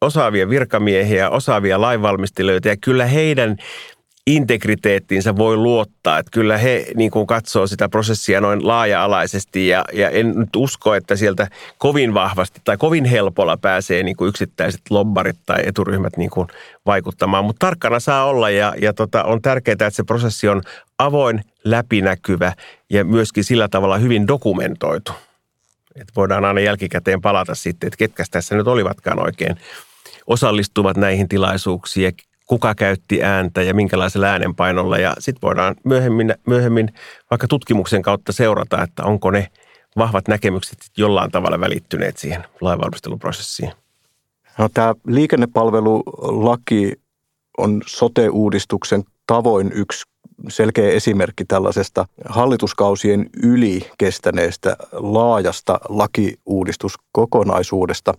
osaavia 0.00 0.48
virkamiehiä, 0.48 1.30
osaavia 1.30 1.80
lainvalmistelijoita 1.80 2.68
ja 2.68 2.76
kyllä 2.76 3.06
heidän 3.06 3.56
integriteettinsä 4.36 5.36
voi 5.36 5.56
luottaa. 5.56 6.18
Että 6.18 6.30
kyllä 6.30 6.58
he 6.58 6.86
niin 6.94 7.10
kuin 7.10 7.26
katsoo 7.26 7.66
sitä 7.66 7.88
prosessia 7.88 8.40
noin 8.40 8.66
laaja-alaisesti 8.66 9.68
ja, 9.68 9.84
ja 9.92 10.10
en 10.10 10.32
nyt 10.36 10.56
usko, 10.56 10.94
että 10.94 11.16
sieltä 11.16 11.48
kovin 11.78 12.14
vahvasti 12.14 12.60
tai 12.64 12.76
kovin 12.76 13.04
helpolla 13.04 13.56
pääsee 13.56 14.02
niin 14.02 14.16
kuin 14.16 14.28
yksittäiset 14.28 14.80
lobbarit 14.90 15.36
tai 15.46 15.62
eturyhmät 15.66 16.16
niin 16.16 16.30
kuin 16.30 16.48
vaikuttamaan. 16.86 17.44
Mutta 17.44 17.66
tarkkana 17.66 18.00
saa 18.00 18.24
olla 18.24 18.50
ja, 18.50 18.74
ja 18.80 18.92
tota, 18.92 19.24
on 19.24 19.42
tärkeää, 19.42 19.72
että 19.72 19.90
se 19.90 20.04
prosessi 20.04 20.48
on 20.48 20.62
avoin, 20.98 21.40
läpinäkyvä 21.64 22.52
ja 22.90 23.04
myöskin 23.04 23.44
sillä 23.44 23.68
tavalla 23.68 23.98
hyvin 23.98 24.26
dokumentoitu. 24.26 25.12
Että 25.96 26.12
voidaan 26.16 26.44
aina 26.44 26.60
jälkikäteen 26.60 27.20
palata 27.20 27.54
sitten, 27.54 27.86
että 27.86 27.96
ketkä 27.96 28.24
tässä 28.30 28.56
nyt 28.56 28.66
olivatkaan 28.66 29.22
oikein 29.22 29.56
osallistuvat 30.26 30.96
näihin 30.96 31.28
tilaisuuksiin 31.28 32.04
ja 32.04 32.12
kuka 32.48 32.74
käytti 32.74 33.22
ääntä 33.22 33.62
ja 33.62 33.74
minkälaisella 33.74 34.26
äänenpainolla. 34.26 34.98
Ja 34.98 35.14
sitten 35.18 35.42
voidaan 35.42 35.76
myöhemmin, 35.84 36.34
myöhemmin 36.46 36.88
vaikka 37.30 37.48
tutkimuksen 37.48 38.02
kautta 38.02 38.32
seurata, 38.32 38.82
että 38.82 39.04
onko 39.04 39.30
ne 39.30 39.48
vahvat 39.96 40.28
näkemykset 40.28 40.78
jollain 40.96 41.30
tavalla 41.30 41.60
välittyneet 41.60 42.16
siihen 42.16 42.44
lainvalmisteluprosessiin. 42.60 43.72
No, 44.58 44.68
tämä 44.74 44.94
liikennepalvelulaki 45.06 46.92
on 47.58 47.82
sote-uudistuksen 47.86 49.04
tavoin 49.26 49.72
yksi 49.72 50.04
selkeä 50.48 50.90
esimerkki 50.90 51.44
tällaisesta 51.44 52.06
hallituskausien 52.24 53.30
yli 53.42 53.90
kestäneestä 53.98 54.76
laajasta 54.92 55.80
lakiuudistuskokonaisuudesta. 55.88 58.14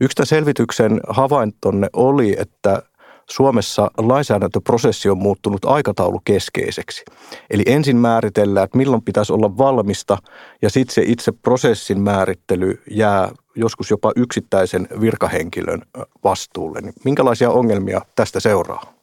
Yksi 0.00 0.14
tämän 0.14 0.26
selvityksen 0.26 1.00
havaintonne 1.08 1.88
oli, 1.92 2.36
että 2.38 2.82
Suomessa 3.30 3.90
lainsäädäntöprosessi 3.98 5.10
on 5.10 5.18
muuttunut 5.18 5.64
aikataulukeskeiseksi. 5.64 7.04
Eli 7.50 7.62
ensin 7.66 7.96
määritellään, 7.96 8.64
että 8.64 8.78
milloin 8.78 9.02
pitäisi 9.02 9.32
olla 9.32 9.58
valmista 9.58 10.18
ja 10.62 10.70
sitten 10.70 10.94
se 10.94 11.02
itse 11.06 11.32
prosessin 11.32 12.00
määrittely 12.00 12.82
jää 12.90 13.30
joskus 13.54 13.90
jopa 13.90 14.12
yksittäisen 14.16 14.88
virkahenkilön 15.00 15.82
vastuulle. 16.24 16.80
Niin 16.80 16.94
minkälaisia 17.04 17.50
ongelmia 17.50 18.00
tästä 18.14 18.40
seuraa? 18.40 18.99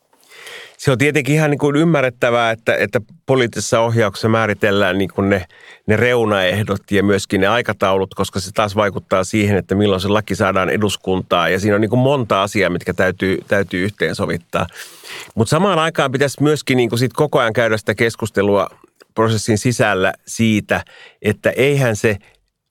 Se 0.78 0.92
on 0.92 0.98
tietenkin 0.98 1.36
ihan 1.36 1.52
niin 1.52 1.60
kuin 1.60 1.76
ymmärrettävää, 1.76 2.52
että, 2.52 2.76
että 2.76 3.02
poliittisessa 3.26 3.80
ohjauksessa 3.80 4.30
määritellään 4.30 4.98
niin 4.98 5.10
kuin 5.16 5.30
ne, 5.30 5.46
ne 5.88 5.96
reunaehdot 5.96 6.92
ja 6.92 7.04
myöskin 7.04 7.42
ne 7.42 7.48
aikataulut, 7.48 8.14
koska 8.16 8.40
se 8.40 8.52
taas 8.52 8.76
vaikuttaa 8.76 9.24
siihen, 9.24 9.58
että 9.58 9.76
milloin 9.76 10.02
se 10.02 10.08
laki 10.08 10.36
saadaan 10.36 10.70
eduskuntaan. 10.70 11.52
Ja 11.52 11.60
siinä 11.60 11.76
on 11.76 11.82
niin 11.82 11.90
kuin 11.90 12.00
monta 12.00 12.44
asiaa, 12.44 12.70
mitkä 12.70 12.94
täytyy, 12.94 13.38
täytyy 13.48 13.84
yhteensovittaa. 13.84 14.68
Mutta 15.36 15.50
samaan 15.50 15.80
aikaan 15.80 16.12
pitäisi 16.12 16.44
myöskin 16.44 16.78
niin 16.78 16.90
kuin 16.90 17.00
sit 17.00 17.14
koko 17.14 17.40
ajan 17.40 17.54
käydä 17.54 17.78
sitä 17.78 17.96
keskustelua 17.96 18.70
prosessin 19.16 19.58
sisällä 19.58 20.14
siitä, 20.28 20.84
että 21.22 21.50
eihän 21.50 21.96
se 21.96 22.18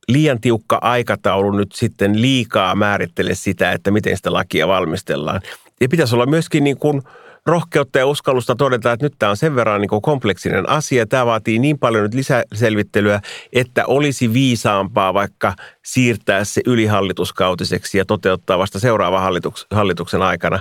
liian 0.08 0.40
tiukka 0.40 0.78
aikataulu 0.82 1.50
nyt 1.50 1.72
sitten 1.72 2.22
liikaa 2.22 2.74
määrittele 2.74 3.34
sitä, 3.34 3.72
että 3.72 3.90
miten 3.90 4.16
sitä 4.16 4.32
lakia 4.32 4.68
valmistellaan. 4.68 5.40
Ja 5.80 5.88
pitäisi 5.88 6.14
olla 6.14 6.26
myöskin 6.26 6.64
niin 6.64 6.78
kuin– 6.78 7.02
rohkeutta 7.46 7.98
ja 7.98 8.06
uskallusta 8.06 8.54
todeta, 8.54 8.92
että 8.92 9.06
nyt 9.06 9.14
tämä 9.18 9.30
on 9.30 9.36
sen 9.36 9.56
verran 9.56 9.80
niin 9.80 10.02
kompleksinen 10.02 10.68
asia. 10.68 11.06
Tämä 11.06 11.26
vaatii 11.26 11.58
niin 11.58 11.78
paljon 11.78 12.02
nyt 12.02 12.14
lisäselvittelyä, 12.14 13.20
että 13.52 13.86
olisi 13.86 14.32
viisaampaa 14.32 15.14
vaikka 15.14 15.54
siirtää 15.84 16.44
se 16.44 16.60
ylihallituskautiseksi 16.66 17.98
ja 17.98 18.04
toteuttaa 18.04 18.58
vasta 18.58 18.78
seuraavan 18.78 19.22
hallituks, 19.22 19.66
hallituksen 19.70 20.22
aikana. 20.22 20.60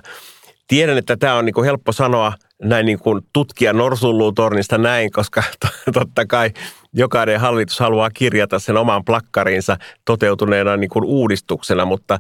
Tiedän, 0.68 0.98
että 0.98 1.18
tämä 1.18 1.36
on 1.36 1.46
niin 1.46 1.54
kuin 1.54 1.66
helppo 1.66 1.92
sanoa 1.92 2.34
näin 2.64 2.86
niin 2.86 3.00
kuin 3.00 3.22
tutkia 3.34 3.74
norsulluutornista 3.74 4.78
näin, 4.78 5.12
koska 5.12 5.44
totta 5.94 6.26
kai 6.26 6.52
jokainen 6.94 7.40
hallitus 7.40 7.80
haluaa 7.80 8.10
kirjata 8.10 8.60
sen 8.60 8.78
oman 8.78 9.06
plakkarinsa 9.06 9.78
toteutuneena 10.06 10.78
niin 10.78 10.90
kuin 10.90 11.06
uudistuksena, 11.06 11.86
mutta 11.86 12.20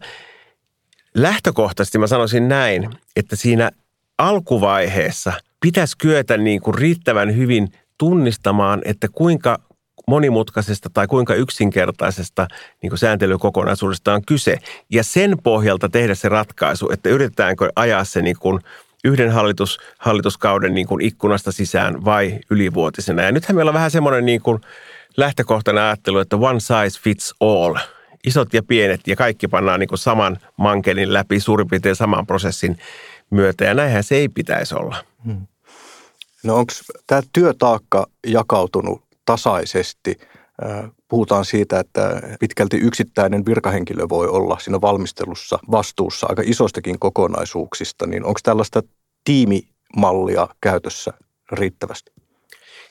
lähtökohtaisesti 1.15 1.97
mä 1.97 2.07
sanoisin 2.07 2.47
näin, 2.47 2.89
että 3.15 3.35
siinä 3.35 3.71
alkuvaiheessa 4.17 5.33
pitäisi 5.61 5.97
kyetä 5.97 6.37
niin 6.37 6.61
kuin 6.61 6.75
riittävän 6.75 7.35
hyvin 7.35 7.67
tunnistamaan, 7.97 8.81
että 8.85 9.07
kuinka 9.11 9.59
monimutkaisesta 10.07 10.89
tai 10.93 11.07
kuinka 11.07 11.33
yksinkertaisesta 11.33 12.47
niin 12.81 12.89
kuin 12.89 12.99
sääntelykokonaisuudesta 12.99 14.13
on 14.13 14.21
kyse. 14.27 14.57
Ja 14.91 15.03
sen 15.03 15.37
pohjalta 15.43 15.89
tehdä 15.89 16.15
se 16.15 16.29
ratkaisu, 16.29 16.89
että 16.91 17.09
yritetäänkö 17.09 17.69
ajaa 17.75 18.03
se 18.03 18.21
niin 18.21 18.35
kuin 18.39 18.59
yhden 19.03 19.31
hallitus, 19.31 19.79
hallituskauden 19.99 20.73
niin 20.73 20.87
kuin 20.87 21.01
ikkunasta 21.01 21.51
sisään 21.51 22.05
vai 22.05 22.39
ylivuotisena. 22.49 23.21
Ja 23.21 23.31
nythän 23.31 23.55
meillä 23.55 23.69
on 23.69 23.73
vähän 23.73 23.91
semmoinen 23.91 24.25
niin 24.25 24.41
kuin 24.41 24.61
lähtökohtainen 25.17 25.83
ajattelu, 25.83 26.19
että 26.19 26.37
one 26.37 26.59
size 26.59 27.01
fits 27.01 27.33
all. 27.39 27.75
Isot 28.25 28.53
ja 28.53 28.63
pienet 28.63 29.01
ja 29.07 29.15
kaikki 29.15 29.47
pannaan 29.47 29.79
niin 29.79 29.87
kuin 29.87 29.99
saman 29.99 30.37
mankelin 30.57 31.13
läpi 31.13 31.39
suurin 31.39 31.67
piirtein 31.67 31.95
saman 31.95 32.27
prosessin 32.27 32.77
myötä 33.29 33.65
ja 33.65 33.73
näinhän 33.73 34.03
se 34.03 34.15
ei 34.15 34.29
pitäisi 34.29 34.75
olla. 34.75 35.05
Hmm. 35.25 35.47
No 36.43 36.55
onko 36.55 36.73
tämä 37.07 37.21
työtaakka 37.33 38.07
jakautunut 38.27 39.03
tasaisesti? 39.25 40.17
Puhutaan 41.07 41.45
siitä, 41.45 41.79
että 41.79 42.21
pitkälti 42.39 42.77
yksittäinen 42.77 43.45
virkahenkilö 43.45 44.09
voi 44.09 44.27
olla 44.27 44.59
siinä 44.59 44.81
valmistelussa 44.81 45.59
vastuussa 45.71 46.27
aika 46.29 46.41
isostakin 46.45 46.99
kokonaisuuksista, 46.99 48.07
niin 48.07 48.25
onko 48.25 48.39
tällaista 48.43 48.83
tiimimallia 49.23 50.47
käytössä 50.61 51.13
riittävästi? 51.51 52.11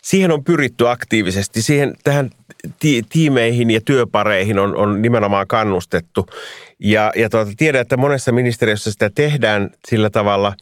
Siihen 0.04 0.30
on 0.30 0.44
pyritty 0.44 0.88
aktiivisesti. 0.88 1.62
Siihen, 1.62 1.94
tähän 2.04 2.30
ti- 2.80 3.02
tiimeihin 3.08 3.70
ja 3.70 3.80
työpareihin 3.84 4.58
on, 4.58 4.76
on 4.76 5.02
nimenomaan 5.02 5.46
kannustettu. 5.46 6.26
Ja, 6.78 7.12
ja 7.16 7.30
tuota, 7.30 7.50
tiedän, 7.56 7.80
että 7.80 7.96
monessa 7.96 8.32
ministeriössä 8.32 8.92
sitä 8.92 9.10
tehdään 9.14 9.70
sillä 9.88 10.10
tavalla. 10.10 10.54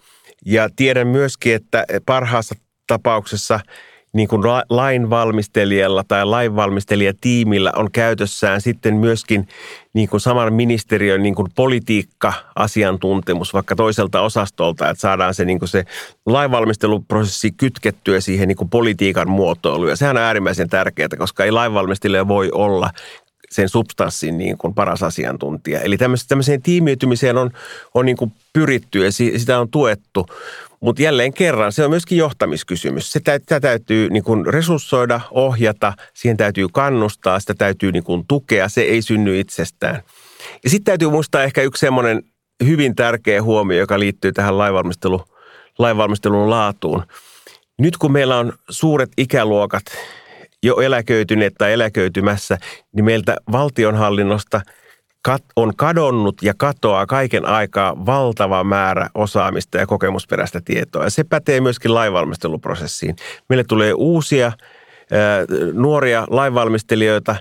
Ja 0.46 0.68
tiedän 0.76 1.06
myöskin, 1.06 1.54
että 1.54 1.84
parhaassa 2.06 2.54
tapauksessa– 2.86 3.60
niin 4.12 4.28
kuin 4.28 4.42
lainvalmistelijalla 4.70 6.04
tai 6.08 6.24
lainvalmistelijatiimillä 6.24 7.72
on 7.76 7.92
käytössään 7.92 8.60
sitten 8.60 8.94
myöskin 8.94 9.48
niin 9.92 10.08
kuin 10.08 10.20
saman 10.20 10.52
ministeriön 10.52 11.22
niin 11.22 11.34
kuin 11.34 11.48
politiikka-asiantuntemus 11.54 13.54
vaikka 13.54 13.76
toiselta 13.76 14.20
osastolta, 14.20 14.90
että 14.90 15.00
saadaan 15.00 15.34
se, 15.34 15.44
niin 15.44 15.58
kuin 15.58 15.68
se 15.68 15.84
lainvalmisteluprosessi 16.26 17.50
kytkettyä 17.50 18.20
siihen 18.20 18.48
niin 18.48 18.56
kuin 18.56 18.70
politiikan 18.70 19.30
muotoiluun. 19.30 19.90
Ja 19.90 19.96
sehän 19.96 20.16
on 20.16 20.22
äärimmäisen 20.22 20.68
tärkeää, 20.68 21.08
koska 21.18 21.44
ei 21.44 21.50
lainvalmistelija 21.50 22.28
voi 22.28 22.50
olla 22.52 22.90
sen 23.50 23.68
substanssin 23.68 24.38
niin 24.38 24.58
kuin 24.58 24.74
paras 24.74 25.02
asiantuntija. 25.02 25.80
Eli 25.80 25.96
tämmöiseen 26.28 26.62
tiimiytymiseen 26.62 27.36
on, 27.36 27.50
on 27.94 28.06
niin 28.06 28.16
kuin 28.16 28.32
pyritty 28.52 29.04
ja 29.04 29.12
sitä 29.12 29.58
on 29.58 29.68
tuettu. 29.68 30.26
Mutta 30.82 31.02
jälleen 31.02 31.32
kerran, 31.34 31.72
se 31.72 31.84
on 31.84 31.90
myöskin 31.90 32.18
johtamiskysymys. 32.18 33.12
Sitä, 33.12 33.38
sitä 33.38 33.60
täytyy 33.60 34.10
niin 34.10 34.22
kuin 34.22 34.46
resurssoida, 34.46 35.20
ohjata, 35.30 35.92
siihen 36.14 36.36
täytyy 36.36 36.66
kannustaa, 36.72 37.40
sitä 37.40 37.54
täytyy 37.54 37.92
niin 37.92 38.04
kuin 38.04 38.26
tukea, 38.28 38.68
se 38.68 38.80
ei 38.80 39.02
synny 39.02 39.40
itsestään. 39.40 40.02
Ja 40.64 40.70
sitten 40.70 40.84
täytyy 40.84 41.10
muistaa 41.10 41.42
ehkä 41.42 41.62
yksi 41.62 41.80
semmoinen 41.80 42.22
hyvin 42.64 42.94
tärkeä 42.94 43.42
huomio, 43.42 43.78
joka 43.78 43.98
liittyy 43.98 44.32
tähän 44.32 44.58
lainvalmistelu, 44.58 45.24
lainvalmistelun 45.78 46.50
laatuun. 46.50 47.02
Nyt 47.78 47.96
kun 47.96 48.12
meillä 48.12 48.38
on 48.38 48.52
suuret 48.70 49.10
ikäluokat 49.18 49.84
jo 50.62 50.80
eläköityneet 50.80 51.54
tai 51.58 51.72
eläköitymässä, 51.72 52.58
niin 52.92 53.04
meiltä 53.04 53.36
valtionhallinnosta– 53.52 54.60
on 55.56 55.76
kadonnut 55.76 56.42
ja 56.42 56.54
katoaa 56.56 57.06
kaiken 57.06 57.46
aikaa 57.46 58.06
valtava 58.06 58.64
määrä 58.64 59.08
osaamista 59.14 59.78
ja 59.78 59.86
kokemusperäistä 59.86 60.60
tietoa. 60.64 61.04
Ja 61.04 61.10
se 61.10 61.24
pätee 61.24 61.60
myöskin 61.60 61.94
lainvalmisteluprosessiin. 61.94 63.16
Meille 63.48 63.64
tulee 63.64 63.92
uusia 63.92 64.52
nuoria 65.72 66.26
lainvalmistelijoita, 66.30 67.36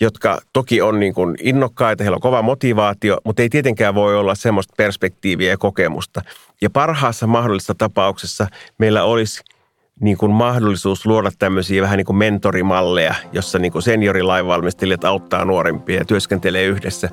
jotka 0.00 0.40
toki 0.52 0.82
on 0.82 1.00
niin 1.00 1.14
kuin 1.14 1.36
innokkaita, 1.40 2.04
heillä 2.04 2.14
on 2.14 2.20
kova 2.20 2.42
motivaatio, 2.42 3.18
mutta 3.24 3.42
ei 3.42 3.48
tietenkään 3.48 3.94
voi 3.94 4.16
olla 4.16 4.34
semmoista 4.34 4.74
perspektiiviä 4.76 5.50
ja 5.50 5.58
kokemusta. 5.58 6.22
Ja 6.60 6.70
parhaassa 6.70 7.26
mahdollisessa 7.26 7.74
tapauksessa 7.78 8.46
meillä 8.78 9.04
olisi– 9.04 9.42
niin 10.00 10.18
kuin 10.18 10.32
mahdollisuus 10.32 11.06
luoda 11.06 11.30
tämmöisiä 11.38 11.82
vähän 11.82 11.96
niin 11.96 12.06
kuin 12.06 12.16
mentorimalleja, 12.16 13.14
jossa 13.32 13.58
niin 13.58 13.72
kuin 13.72 13.82
seniorilainvalmistelijat 13.82 15.04
auttaa 15.04 15.44
nuorempia 15.44 15.98
ja 15.98 16.04
työskentelee 16.04 16.64
yhdessä. 16.64 17.10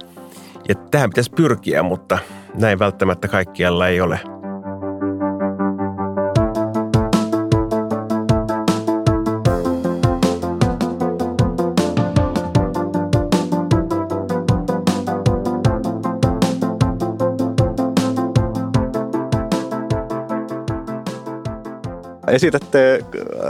Ja 0.70 0.76
tähän 0.76 1.10
pitäisi 1.10 1.32
pyrkiä, 1.32 1.84
mutta 1.84 2.18
näin 2.56 2.80
välttämättä 2.80 3.28
kaikkialla 3.28 3.88
ei 3.88 4.02
ole. 4.02 4.20
Esitätte 22.34 23.00
äh, 23.00 23.10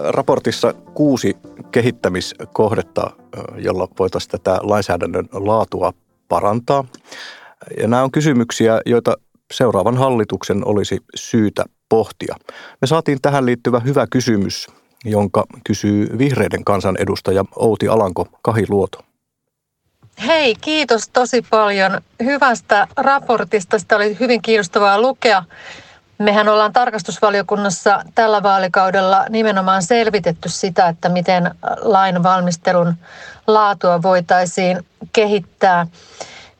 raportissa 0.10 0.74
kuusi 0.74 1.38
kehittämiskohdetta, 1.72 3.02
äh, 3.06 3.43
jolla 3.58 3.88
voitaisiin 4.00 4.32
tätä 4.32 4.60
lainsäädännön 4.62 5.30
laatua 5.32 5.93
parantaa. 6.28 6.86
Ja 7.78 7.88
nämä 7.88 8.04
on 8.04 8.12
kysymyksiä, 8.12 8.82
joita 8.86 9.17
seuraavan 9.54 9.98
hallituksen 9.98 10.67
olisi 10.67 11.00
syytä 11.15 11.65
pohtia. 11.89 12.36
Me 12.82 12.88
saatiin 12.88 13.22
tähän 13.22 13.46
liittyvä 13.46 13.80
hyvä 13.80 14.08
kysymys, 14.12 14.67
jonka 15.06 15.43
kysyy 15.67 16.17
vihreiden 16.17 16.63
kansanedustaja 16.63 17.46
Outi 17.56 17.88
Alanko 17.88 18.28
Kahiluoto. 18.41 19.00
Hei, 20.26 20.56
kiitos 20.56 21.10
tosi 21.10 21.41
paljon 21.50 22.02
hyvästä 22.24 22.88
raportista. 22.98 23.80
Sitä 23.80 23.96
oli 23.96 24.17
hyvin 24.19 24.41
kiinnostavaa 24.41 25.02
lukea. 25.02 25.43
Mehän 26.23 26.49
ollaan 26.49 26.73
tarkastusvaliokunnassa 26.73 28.03
tällä 28.15 28.43
vaalikaudella 28.43 29.25
nimenomaan 29.29 29.83
selvitetty 29.83 30.49
sitä, 30.49 30.88
että 30.88 31.09
miten 31.09 31.55
lain 31.81 32.23
valmistelun 32.23 32.95
laatua 33.47 34.01
voitaisiin 34.01 34.86
kehittää. 35.13 35.88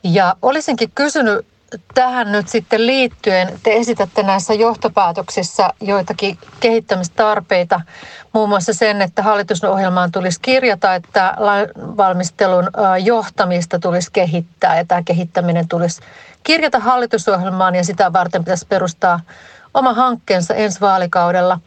Ja 0.02 0.36
olisinkin 0.42 0.90
kysynyt 0.94 1.46
tähän 1.94 2.32
nyt 2.32 2.48
sitten 2.48 2.86
liittyen 2.86 3.60
te 3.62 3.76
esitätte 3.76 4.22
näissä 4.22 4.54
johtopäätöksissä 4.54 5.70
joitakin 5.80 6.38
kehittämistarpeita, 6.60 7.80
muun 8.32 8.48
muassa 8.48 8.72
sen, 8.72 9.02
että 9.02 9.22
hallitusohjelmaan 9.22 10.12
tulisi 10.12 10.40
kirjata, 10.40 10.94
että 10.94 11.34
valmistelun 11.76 12.70
johtamista 13.04 13.78
tulisi 13.78 14.10
kehittää 14.12 14.76
ja 14.76 14.84
tämä 14.84 15.02
kehittäminen 15.02 15.68
tulisi 15.68 16.00
kirjata 16.42 16.78
hallitusohjelmaan 16.78 17.74
ja 17.74 17.84
sitä 17.84 18.12
varten 18.12 18.44
pitäisi 18.44 18.66
perustaa 18.68 19.20
oma 19.74 19.94
hankkeensa 19.94 20.54
ensi 20.54 20.80
vaalikaudella. 20.80 21.60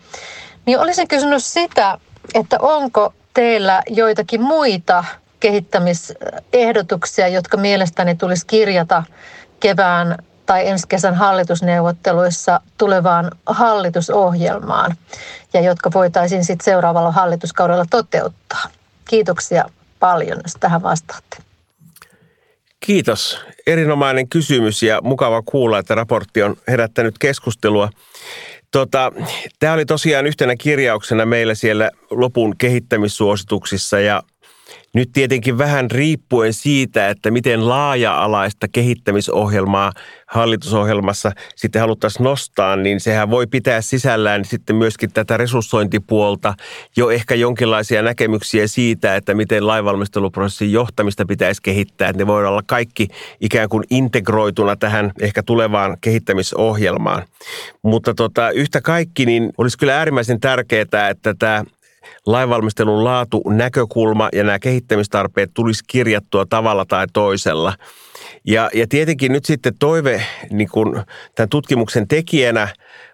Niin 0.65 0.79
olisin 0.79 1.07
kysynyt 1.07 1.43
sitä, 1.43 1.97
että 2.33 2.57
onko 2.59 3.13
teillä 3.33 3.83
joitakin 3.87 4.41
muita 4.41 5.03
kehittämisehdotuksia, 5.39 7.27
jotka 7.27 7.57
mielestäni 7.57 8.15
tulisi 8.15 8.45
kirjata 8.47 9.03
kevään 9.59 10.17
tai 10.45 10.67
ensi 10.67 10.87
kesän 10.87 11.15
hallitusneuvotteluissa 11.15 12.61
tulevaan 12.77 13.31
hallitusohjelmaan 13.45 14.95
ja 15.53 15.61
jotka 15.61 15.91
voitaisiin 15.93 16.45
sitten 16.45 16.65
seuraavalla 16.65 17.11
hallituskaudella 17.11 17.85
toteuttaa. 17.89 18.63
Kiitoksia 19.05 19.65
paljon, 19.99 20.39
jos 20.43 20.53
tähän 20.59 20.83
vastaatte. 20.83 21.37
Kiitos. 22.87 23.39
Erinomainen 23.67 24.29
kysymys 24.29 24.83
ja 24.83 25.01
mukava 25.01 25.41
kuulla, 25.41 25.79
että 25.79 25.95
raportti 25.95 26.43
on 26.43 26.55
herättänyt 26.67 27.15
keskustelua. 27.19 27.89
Tota, 28.71 29.11
Tämä 29.59 29.73
oli 29.73 29.85
tosiaan 29.85 30.27
yhtenä 30.27 30.55
kirjauksena 30.55 31.25
meillä 31.25 31.55
siellä 31.55 31.91
lopun 32.09 32.57
kehittämissuosituksissa 32.57 33.99
ja 33.99 34.23
nyt 34.93 35.09
tietenkin 35.13 35.57
vähän 35.57 35.91
riippuen 35.91 36.53
siitä, 36.53 37.09
että 37.09 37.31
miten 37.31 37.69
laaja-alaista 37.69 38.67
kehittämisohjelmaa 38.67 39.91
hallitusohjelmassa 40.27 41.31
sitten 41.55 41.81
haluttaisiin 41.81 42.23
nostaa, 42.23 42.75
niin 42.75 42.99
sehän 42.99 43.29
voi 43.29 43.47
pitää 43.47 43.81
sisällään 43.81 44.45
sitten 44.45 44.75
myöskin 44.75 45.13
tätä 45.13 45.37
resurssointipuolta, 45.37 46.53
jo 46.97 47.09
ehkä 47.09 47.35
jonkinlaisia 47.35 48.01
näkemyksiä 48.01 48.67
siitä, 48.67 49.15
että 49.15 49.33
miten 49.33 49.67
lainvalmisteluprosessin 49.67 50.71
johtamista 50.71 51.25
pitäisi 51.25 51.61
kehittää. 51.61 52.09
Että 52.09 52.21
ne 52.21 52.27
voi 52.27 52.47
olla 52.47 52.61
kaikki 52.65 53.07
ikään 53.41 53.69
kuin 53.69 53.83
integroituna 53.89 54.75
tähän 54.75 55.11
ehkä 55.21 55.43
tulevaan 55.43 55.97
kehittämisohjelmaan. 56.01 57.23
Mutta 57.83 58.13
tota, 58.13 58.51
yhtä 58.51 58.81
kaikki, 58.81 59.25
niin 59.25 59.51
olisi 59.57 59.77
kyllä 59.77 59.97
äärimmäisen 59.97 60.39
tärkeää, 60.39 61.09
että 61.09 61.33
tämä 61.39 61.63
lainvalmistelun 62.25 63.03
laatu, 63.03 63.43
näkökulma 63.49 64.29
ja 64.33 64.43
nämä 64.43 64.59
kehittämistarpeet 64.59 65.51
tulisi 65.53 65.83
kirjattua 65.87 66.45
tavalla 66.49 66.85
tai 66.85 67.07
toisella. 67.13 67.73
Ja, 68.45 68.69
ja 68.73 68.87
tietenkin 68.87 69.31
nyt 69.31 69.45
sitten 69.45 69.73
toive 69.79 70.23
niin 70.49 70.69
kun 70.71 71.03
tämän 71.35 71.49
tutkimuksen 71.49 72.07
tekijänä 72.07 72.67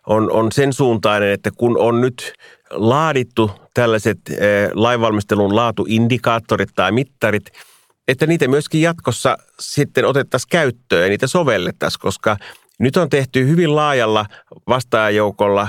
on, 0.07 0.31
on 0.31 0.51
sen 0.51 0.73
suuntainen, 0.73 1.29
että 1.29 1.49
kun 1.57 1.77
on 1.77 2.01
nyt 2.01 2.33
laadittu 2.69 3.51
tällaiset 3.73 4.19
eh, 4.29 4.69
lainvalmistelun 4.73 5.55
laatuindikaattorit 5.55 6.69
tai 6.75 6.91
mittarit, 6.91 7.45
että 8.07 8.27
niitä 8.27 8.47
myöskin 8.47 8.81
jatkossa 8.81 9.37
sitten 9.59 10.05
otettaisiin 10.05 10.49
käyttöön 10.49 11.03
ja 11.03 11.09
niitä 11.09 11.27
sovellettaisiin, 11.27 12.01
koska 12.01 12.37
nyt 12.79 12.97
on 12.97 13.09
tehty 13.09 13.47
hyvin 13.47 13.75
laajalla 13.75 14.25
vastaajoukolla 14.67 15.67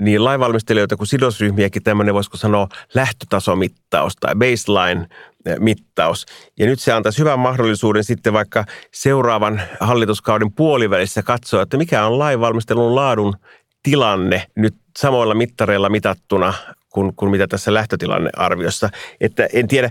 niin 0.00 0.24
lainvalmistelijoita 0.24 0.96
kuin 0.96 1.06
sidosryhmiäkin 1.06 1.82
tämmöinen, 1.82 2.14
voisiko 2.14 2.36
sanoa, 2.36 2.68
lähtötasomittaus 2.94 4.16
tai 4.16 4.34
baseline-mittaus. 4.34 6.26
Ja 6.58 6.66
nyt 6.66 6.80
se 6.80 6.92
antaisi 6.92 7.18
hyvän 7.18 7.38
mahdollisuuden 7.38 8.04
sitten 8.04 8.32
vaikka 8.32 8.64
seuraavan 8.92 9.62
hallituskauden 9.80 10.52
puolivälissä 10.52 11.22
katsoa, 11.22 11.62
että 11.62 11.76
mikä 11.76 12.06
on 12.06 12.18
lainvalmistelun 12.18 12.94
laadun 12.94 13.36
tilanne 13.82 14.46
nyt 14.56 14.74
samoilla 14.98 15.34
mittareilla 15.34 15.88
mitattuna 15.88 16.54
kuin, 16.88 17.16
kuin 17.16 17.30
mitä 17.30 17.46
tässä 17.46 17.74
lähtötilannearviossa. 17.74 18.90
Että 19.20 19.48
en 19.52 19.68
tiedä, 19.68 19.90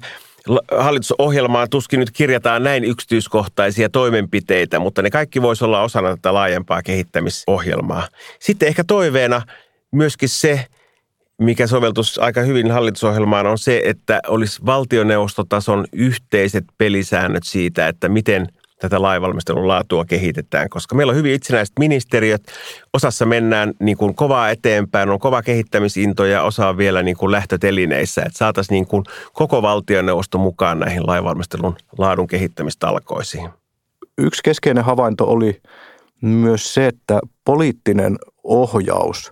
hallitusohjelmaan 0.77 1.69
tuskin 1.69 1.99
nyt 1.99 2.11
kirjataan 2.11 2.63
näin 2.63 2.83
yksityiskohtaisia 2.83 3.89
toimenpiteitä, 3.89 4.79
mutta 4.79 5.01
ne 5.01 5.09
kaikki 5.09 5.41
voisi 5.41 5.65
olla 5.65 5.81
osana 5.81 6.09
tätä 6.09 6.33
laajempaa 6.33 6.81
kehittämisohjelmaa. 6.81 8.07
Sitten 8.39 8.67
ehkä 8.67 8.83
toiveena– 8.83 9.41
myöskin 9.91 10.29
se, 10.29 10.65
mikä 11.41 11.67
soveltus 11.67 12.19
aika 12.19 12.41
hyvin 12.41 12.71
hallitusohjelmaan 12.71 13.47
on 13.47 13.57
se, 13.57 13.81
että 13.85 14.19
olisi 14.27 14.65
valtioneuvostotason 14.65 15.85
yhteiset 15.93 16.65
pelisäännöt 16.77 17.43
siitä, 17.43 17.87
että 17.87 18.09
miten 18.09 18.47
tätä 18.79 19.01
lainvalmistelun 19.01 19.67
laatua 19.67 20.05
kehitetään, 20.05 20.69
koska 20.69 20.95
meillä 20.95 21.11
on 21.11 21.17
hyvin 21.17 21.33
itsenäiset 21.33 21.79
ministeriöt. 21.79 22.43
Osassa 22.93 23.25
mennään 23.25 23.73
niin 23.79 23.97
kuin 23.97 24.15
kovaa 24.15 24.49
eteenpäin, 24.49 25.09
on 25.09 25.19
kova 25.19 25.41
kehittämisinto 25.41 26.25
ja 26.25 26.43
osa 26.43 26.69
on 26.69 26.77
vielä 26.77 27.03
niin 27.03 27.17
kuin 27.17 27.31
lähtötelineissä, 27.31 28.21
että 28.21 28.37
saataisiin 28.37 28.75
niin 28.75 28.87
kuin 28.87 29.03
koko 29.33 29.61
valtioneuvosto 29.61 30.37
mukaan 30.37 30.79
näihin 30.79 31.07
lainvalmistelun 31.07 31.75
laadun 31.97 32.27
kehittämistalkoisiin. 32.27 33.49
Yksi 34.17 34.41
keskeinen 34.43 34.83
havainto 34.83 35.25
oli 35.27 35.61
myös 36.21 36.73
se, 36.73 36.87
että 36.87 37.19
poliittinen 37.45 38.17
ohjaus 38.43 39.31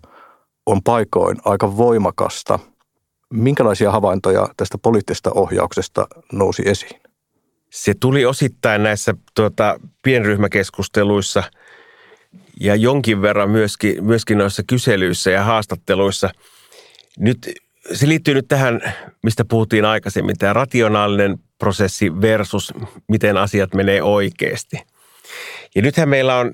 on 0.68 0.84
paikoin 0.84 1.38
aika 1.46 1.78
voimakasta. 1.78 2.60
Minkälaisia 3.34 3.92
havaintoja 3.92 4.48
tästä 4.58 4.78
poliittisesta 4.78 5.32
ohjauksesta 5.36 6.08
nousi 6.32 6.64
esiin? 6.66 7.02
Se 7.70 7.94
tuli 8.00 8.26
osittain 8.26 8.84
näissä 8.84 9.14
tuota, 9.36 9.80
pienryhmäkeskusteluissa 10.04 11.44
ja 12.60 12.76
jonkin 12.76 13.22
verran 13.22 13.50
myöskin, 13.50 14.04
myöskin 14.04 14.38
noissa 14.38 14.64
kyselyissä 14.68 15.32
ja 15.32 15.44
haastatteluissa. 15.44 16.30
Nyt, 17.20 17.52
se 17.94 18.08
liittyy 18.08 18.34
nyt 18.34 18.48
tähän, 18.48 18.94
mistä 19.24 19.46
puhuttiin 19.46 19.86
aikaisemmin, 19.86 20.38
tämä 20.38 20.54
rationaalinen 20.54 21.38
prosessi 21.60 22.22
versus 22.22 22.74
miten 23.08 23.38
asiat 23.38 23.74
menee 23.74 24.04
oikeasti. 24.04 24.82
Ja 25.76 25.82
nythän 25.82 26.10
meillä 26.10 26.38
on 26.38 26.54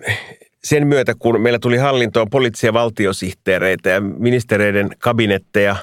sen 0.64 0.88
myötä, 0.88 1.14
kun 1.20 1.42
meillä 1.42 1.60
tuli 1.60 1.78
hallintoon 1.78 2.30
poliittisia 2.30 2.74
valtiosihteereitä 2.74 3.90
ja 3.90 4.02
ministereiden 4.02 4.90
kabinetteja 5.00 5.76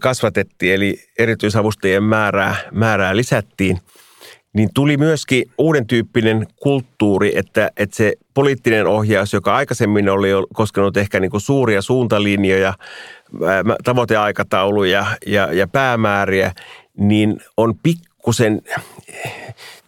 kasvatettiin, 0.00 0.74
eli 0.74 0.98
erityisavustajien 1.18 2.02
määrää, 2.02 2.56
määrää 2.72 3.16
lisättiin, 3.16 3.78
niin 4.52 4.68
tuli 4.74 4.96
myöskin 4.96 5.50
uuden 5.58 5.86
tyyppinen 5.86 6.46
kulttuuri, 6.56 7.38
että, 7.38 7.70
että 7.76 7.96
se 7.96 8.12
poliittinen 8.34 8.86
ohjaus, 8.86 9.32
joka 9.32 9.56
aikaisemmin 9.56 10.08
oli 10.08 10.28
koskenut 10.54 10.96
ehkä 10.96 11.20
niin 11.20 11.30
kuin 11.30 11.40
suuria 11.40 11.82
suuntalinjoja, 11.82 12.74
tavoiteaikatauluja 13.84 15.06
ja, 15.26 15.52
ja 15.52 15.68
päämääriä, 15.68 16.52
niin 16.98 17.40
on 17.56 17.74
pikkusen 17.82 18.62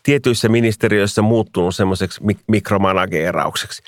tietyissä 0.02 0.48
ministeriöissä 0.48 1.22
muuttunut 1.22 1.74
semmoiseksi 1.74 2.20
mikromanageeraukseksi. 2.46 3.82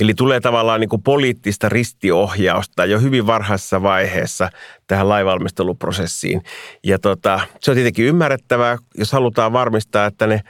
Eli 0.00 0.14
tulee 0.14 0.40
tavallaan 0.40 0.80
niin 0.80 0.88
kuin 0.88 1.02
poliittista 1.02 1.68
ristiohjausta 1.68 2.84
jo 2.84 3.00
hyvin 3.00 3.26
varhaisessa 3.26 3.82
vaiheessa 3.82 4.50
tähän 4.86 5.08
lainvalmisteluprosessiin. 5.08 6.42
Ja 6.84 6.98
tota, 6.98 7.40
se 7.60 7.70
on 7.70 7.74
tietenkin 7.74 8.04
ymmärrettävää, 8.04 8.78
jos 8.98 9.12
halutaan 9.12 9.52
varmistaa, 9.52 10.06
että 10.06 10.26
ne 10.26 10.40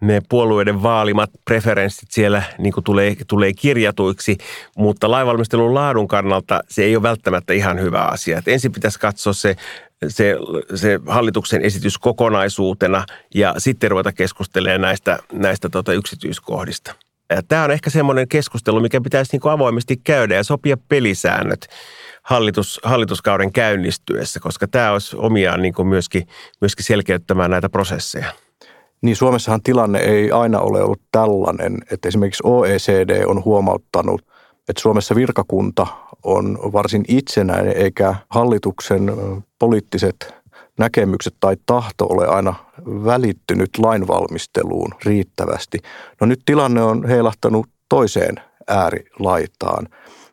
ne 0.00 0.22
puolueiden 0.28 0.82
vaalimat 0.82 1.30
preferenssit 1.44 2.10
siellä 2.10 2.42
niin 2.58 2.72
kuin 2.72 2.84
tulee, 2.84 3.16
tulee 3.26 3.52
kirjatuiksi, 3.52 4.38
mutta 4.76 5.10
lainvalmistelun 5.10 5.74
laadun 5.74 6.08
kannalta 6.08 6.60
se 6.68 6.84
ei 6.84 6.96
ole 6.96 7.02
välttämättä 7.02 7.52
ihan 7.52 7.80
hyvä 7.80 8.02
asia. 8.02 8.38
Et 8.38 8.48
ensin 8.48 8.72
pitäisi 8.72 9.00
katsoa 9.00 9.32
se, 9.32 9.56
se, 10.08 10.36
se 10.74 11.00
hallituksen 11.06 11.62
esitys 11.62 11.98
kokonaisuutena 11.98 13.04
ja 13.34 13.54
sitten 13.58 13.90
ruveta 13.90 14.12
keskustelemaan 14.12 14.80
näistä, 14.80 15.18
näistä 15.32 15.68
tota 15.68 15.92
yksityiskohdista. 15.92 16.94
Tämä 17.48 17.64
on 17.64 17.70
ehkä 17.70 17.90
semmoinen 17.90 18.28
keskustelu, 18.28 18.80
mikä 18.80 19.00
pitäisi 19.00 19.32
niin 19.32 19.40
kuin 19.40 19.52
avoimesti 19.52 19.96
käydä 19.96 20.34
ja 20.34 20.44
sopia 20.44 20.76
pelisäännöt 20.88 21.66
hallitus, 22.22 22.80
hallituskauden 22.82 23.52
käynnistyessä, 23.52 24.40
koska 24.40 24.68
tämä 24.68 24.92
olisi 24.92 25.16
omiaan 25.16 25.62
niin 25.62 25.74
kuin 25.74 25.88
myöskin, 25.88 26.26
myöskin 26.60 26.84
selkeyttämään 26.84 27.50
näitä 27.50 27.68
prosesseja. 27.68 28.32
Niin 29.02 29.16
Suomessahan 29.16 29.62
tilanne 29.62 29.98
ei 29.98 30.30
aina 30.30 30.60
ole 30.60 30.82
ollut 30.82 31.02
tällainen, 31.12 31.78
että 31.90 32.08
esimerkiksi 32.08 32.42
OECD 32.46 33.24
on 33.26 33.44
huomauttanut, 33.44 34.22
että 34.68 34.82
Suomessa 34.82 35.14
virkakunta 35.14 35.86
on 36.22 36.58
varsin 36.72 37.04
itsenäinen 37.08 37.76
eikä 37.76 38.14
hallituksen 38.30 39.12
poliittiset 39.58 40.34
näkemykset 40.78 41.34
tai 41.40 41.56
tahto 41.66 42.06
ole 42.06 42.26
aina 42.26 42.54
välittynyt 42.86 43.70
lainvalmisteluun 43.78 44.94
riittävästi. 45.04 45.78
No 46.20 46.26
nyt 46.26 46.40
tilanne 46.44 46.82
on 46.82 47.06
heilahtanut 47.08 47.66
toiseen 47.88 48.34
äärilaitaan. 48.68 49.88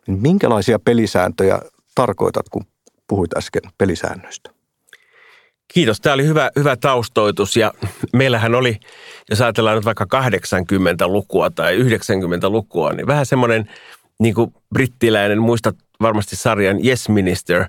Minkälaisia 0.08 0.80
pelisääntöjä 0.80 1.62
tarkoitat, 1.96 2.50
kun 2.50 2.66
puhuit 3.08 3.38
äsken 3.38 3.62
pelisäännöistä? 3.78 4.50
Kiitos. 5.74 6.02
Tämä 6.02 6.14
oli 6.14 6.26
hyvä, 6.26 6.50
hyvä 6.56 6.76
taustoitus 6.76 7.58
ja 7.58 7.74
meillähän 8.14 8.56
oli, 8.56 8.80
jos 9.30 9.42
ajatellaan 9.42 9.76
nyt 9.76 9.86
vaikka 9.86 10.06
80-lukua 10.16 11.50
tai 11.50 11.80
90-lukua, 11.80 12.94
niin 12.94 13.08
vähän 13.08 13.26
semmoinen 13.26 13.70
niin 14.20 14.36
kuin 14.36 14.54
brittiläinen, 14.74 15.42
muistat 15.42 15.76
varmasti 16.02 16.36
sarjan 16.36 16.86
Yes 16.86 17.10
Minister, 17.10 17.66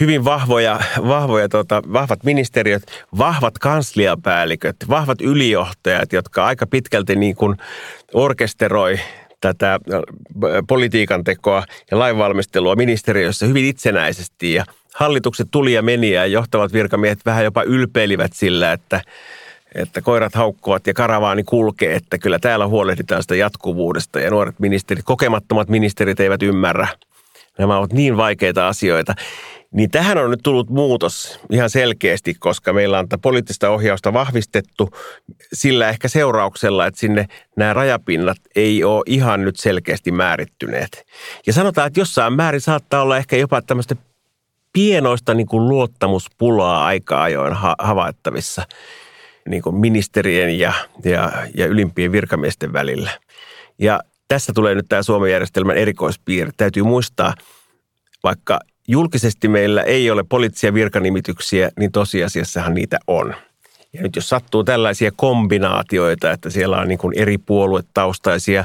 hyvin 0.00 0.24
vahvoja, 0.24 0.80
vahvoja 1.08 1.48
tota, 1.48 1.82
vahvat 1.92 2.24
ministeriöt, 2.24 2.82
vahvat 3.18 3.58
kansliapäälliköt, 3.58 4.76
vahvat 4.88 5.20
ylijohtajat, 5.20 6.12
jotka 6.12 6.46
aika 6.46 6.66
pitkälti 6.66 7.16
niin 7.16 7.36
kuin 7.36 7.56
orkesteroi 8.14 9.00
tätä 9.40 9.78
politiikan 10.68 11.24
tekoa 11.24 11.64
ja 11.90 11.98
lainvalmistelua 11.98 12.76
ministeriössä 12.76 13.46
hyvin 13.46 13.64
itsenäisesti 13.64 14.54
ja 14.54 14.64
hallitukset 14.94 15.48
tuli 15.50 15.72
ja 15.72 15.82
meni 15.82 16.10
ja 16.10 16.26
johtavat 16.26 16.72
virkamiehet 16.72 17.18
vähän 17.26 17.44
jopa 17.44 17.62
ylpeilivät 17.62 18.32
sillä, 18.32 18.72
että, 18.72 19.00
että 19.74 20.00
koirat 20.00 20.34
haukkuvat 20.34 20.86
ja 20.86 20.94
karavaani 20.94 21.42
kulkee, 21.42 21.94
että 21.94 22.18
kyllä 22.18 22.38
täällä 22.38 22.66
huolehditaan 22.66 23.22
sitä 23.22 23.34
jatkuvuudesta 23.34 24.20
ja 24.20 24.30
nuoret 24.30 24.58
ministerit, 24.58 25.04
kokemattomat 25.04 25.68
ministerit 25.68 26.20
eivät 26.20 26.42
ymmärrä. 26.42 26.88
Nämä 27.58 27.78
ovat 27.78 27.92
niin 27.92 28.16
vaikeita 28.16 28.68
asioita. 28.68 29.14
Niin 29.74 29.90
tähän 29.90 30.18
on 30.18 30.30
nyt 30.30 30.40
tullut 30.42 30.70
muutos 30.70 31.40
ihan 31.50 31.70
selkeästi, 31.70 32.34
koska 32.34 32.72
meillä 32.72 32.98
on 32.98 33.08
tätä 33.08 33.20
poliittista 33.20 33.70
ohjausta 33.70 34.12
vahvistettu 34.12 34.90
sillä 35.52 35.88
ehkä 35.88 36.08
seurauksella, 36.08 36.86
että 36.86 37.00
sinne 37.00 37.26
nämä 37.56 37.72
rajapinnat 37.72 38.36
ei 38.56 38.84
ole 38.84 39.02
ihan 39.06 39.44
nyt 39.44 39.56
selkeästi 39.56 40.12
määrittyneet. 40.12 41.06
Ja 41.46 41.52
sanotaan, 41.52 41.86
että 41.86 42.00
jossain 42.00 42.32
määrin 42.32 42.60
saattaa 42.60 43.02
olla 43.02 43.16
ehkä 43.16 43.36
jopa 43.36 43.62
tämmöistä 43.62 43.96
pienoista 44.72 45.34
niin 45.34 45.46
kuin 45.46 45.68
luottamuspulaa 45.68 46.86
aika 46.86 47.22
ajoin 47.22 47.52
ha- 47.52 47.76
havaittavissa 47.78 48.62
niin 49.48 49.62
kuin 49.62 49.76
ministerien 49.76 50.58
ja, 50.58 50.72
ja, 51.04 51.32
ja 51.54 51.66
ylimpien 51.66 52.12
virkamiesten 52.12 52.72
välillä. 52.72 53.10
Ja 53.78 54.00
tässä 54.28 54.52
tulee 54.54 54.74
nyt 54.74 54.86
tämä 54.88 55.02
Suomen 55.02 55.32
järjestelmän 55.32 55.76
erikoispiirre. 55.76 56.52
Täytyy 56.56 56.82
muistaa, 56.82 57.34
vaikka 58.22 58.60
julkisesti 58.88 59.48
meillä 59.48 59.82
ei 59.82 60.10
ole 60.10 60.24
poliittisia 60.28 60.74
virkanimityksiä, 60.74 61.70
niin 61.78 61.92
tosiasiassahan 61.92 62.74
niitä 62.74 62.98
on. 63.06 63.34
Ja 63.92 64.02
nyt 64.02 64.16
jos 64.16 64.28
sattuu 64.28 64.64
tällaisia 64.64 65.10
kombinaatioita, 65.16 66.30
että 66.30 66.50
siellä 66.50 66.78
on 66.78 66.88
niin 66.88 66.98
kuin 66.98 67.18
eri 67.18 67.38
puoluetaustaisia 67.38 68.64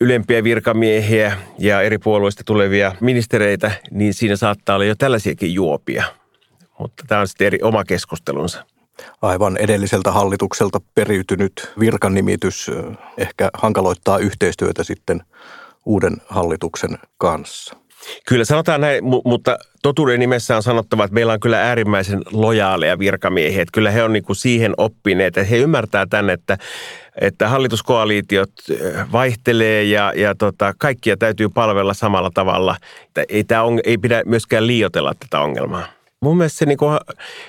ylempiä 0.00 0.44
virkamiehiä 0.44 1.36
ja 1.58 1.82
eri 1.82 1.98
puolueista 1.98 2.42
tulevia 2.46 2.94
ministereitä, 3.00 3.70
niin 3.90 4.14
siinä 4.14 4.36
saattaa 4.36 4.74
olla 4.74 4.84
jo 4.84 4.94
tällaisiakin 4.94 5.54
juopia. 5.54 6.04
Mutta 6.78 7.04
tämä 7.08 7.20
on 7.20 7.28
sitten 7.28 7.46
eri 7.46 7.58
oma 7.62 7.84
keskustelunsa. 7.84 8.64
Aivan 9.22 9.56
edelliseltä 9.56 10.12
hallitukselta 10.12 10.80
periytynyt 10.94 11.72
virkanimitys 11.80 12.70
ehkä 13.18 13.50
hankaloittaa 13.54 14.18
yhteistyötä 14.18 14.84
sitten 14.84 15.22
uuden 15.86 16.16
hallituksen 16.28 16.98
kanssa. 17.18 17.76
Kyllä 18.26 18.44
sanotaan 18.44 18.80
näin, 18.80 19.04
mutta 19.24 19.58
totuuden 19.82 20.20
nimessä 20.20 20.56
on 20.56 20.62
sanottava, 20.62 21.04
että 21.04 21.14
meillä 21.14 21.32
on 21.32 21.40
kyllä 21.40 21.62
äärimmäisen 21.62 22.22
lojaaleja 22.32 22.98
virkamiehiä. 22.98 23.62
Että 23.62 23.72
kyllä 23.72 23.90
he 23.90 24.02
on 24.02 24.12
niin 24.12 24.24
kuin 24.24 24.36
siihen 24.36 24.74
oppineet, 24.76 25.36
että 25.36 25.50
he 25.50 25.56
ymmärtää 25.56 26.06
tänne, 26.10 26.32
että, 26.32 26.58
että 27.20 27.48
hallituskoalitiot 27.48 28.50
vaihtelee 29.12 29.84
ja, 29.84 30.12
ja 30.16 30.34
tota, 30.34 30.74
kaikkia 30.78 31.16
täytyy 31.16 31.48
palvella 31.48 31.94
samalla 31.94 32.30
tavalla. 32.34 32.76
Että 33.06 33.24
ei, 33.28 33.44
tämä 33.44 33.62
on, 33.62 33.80
ei 33.84 33.98
pidä 33.98 34.22
myöskään 34.26 34.66
liioitella 34.66 35.14
tätä 35.14 35.40
ongelmaa. 35.40 35.86
Mun 36.22 36.36
mielestä 36.36 36.58
se 36.58 36.66
niin 36.66 36.78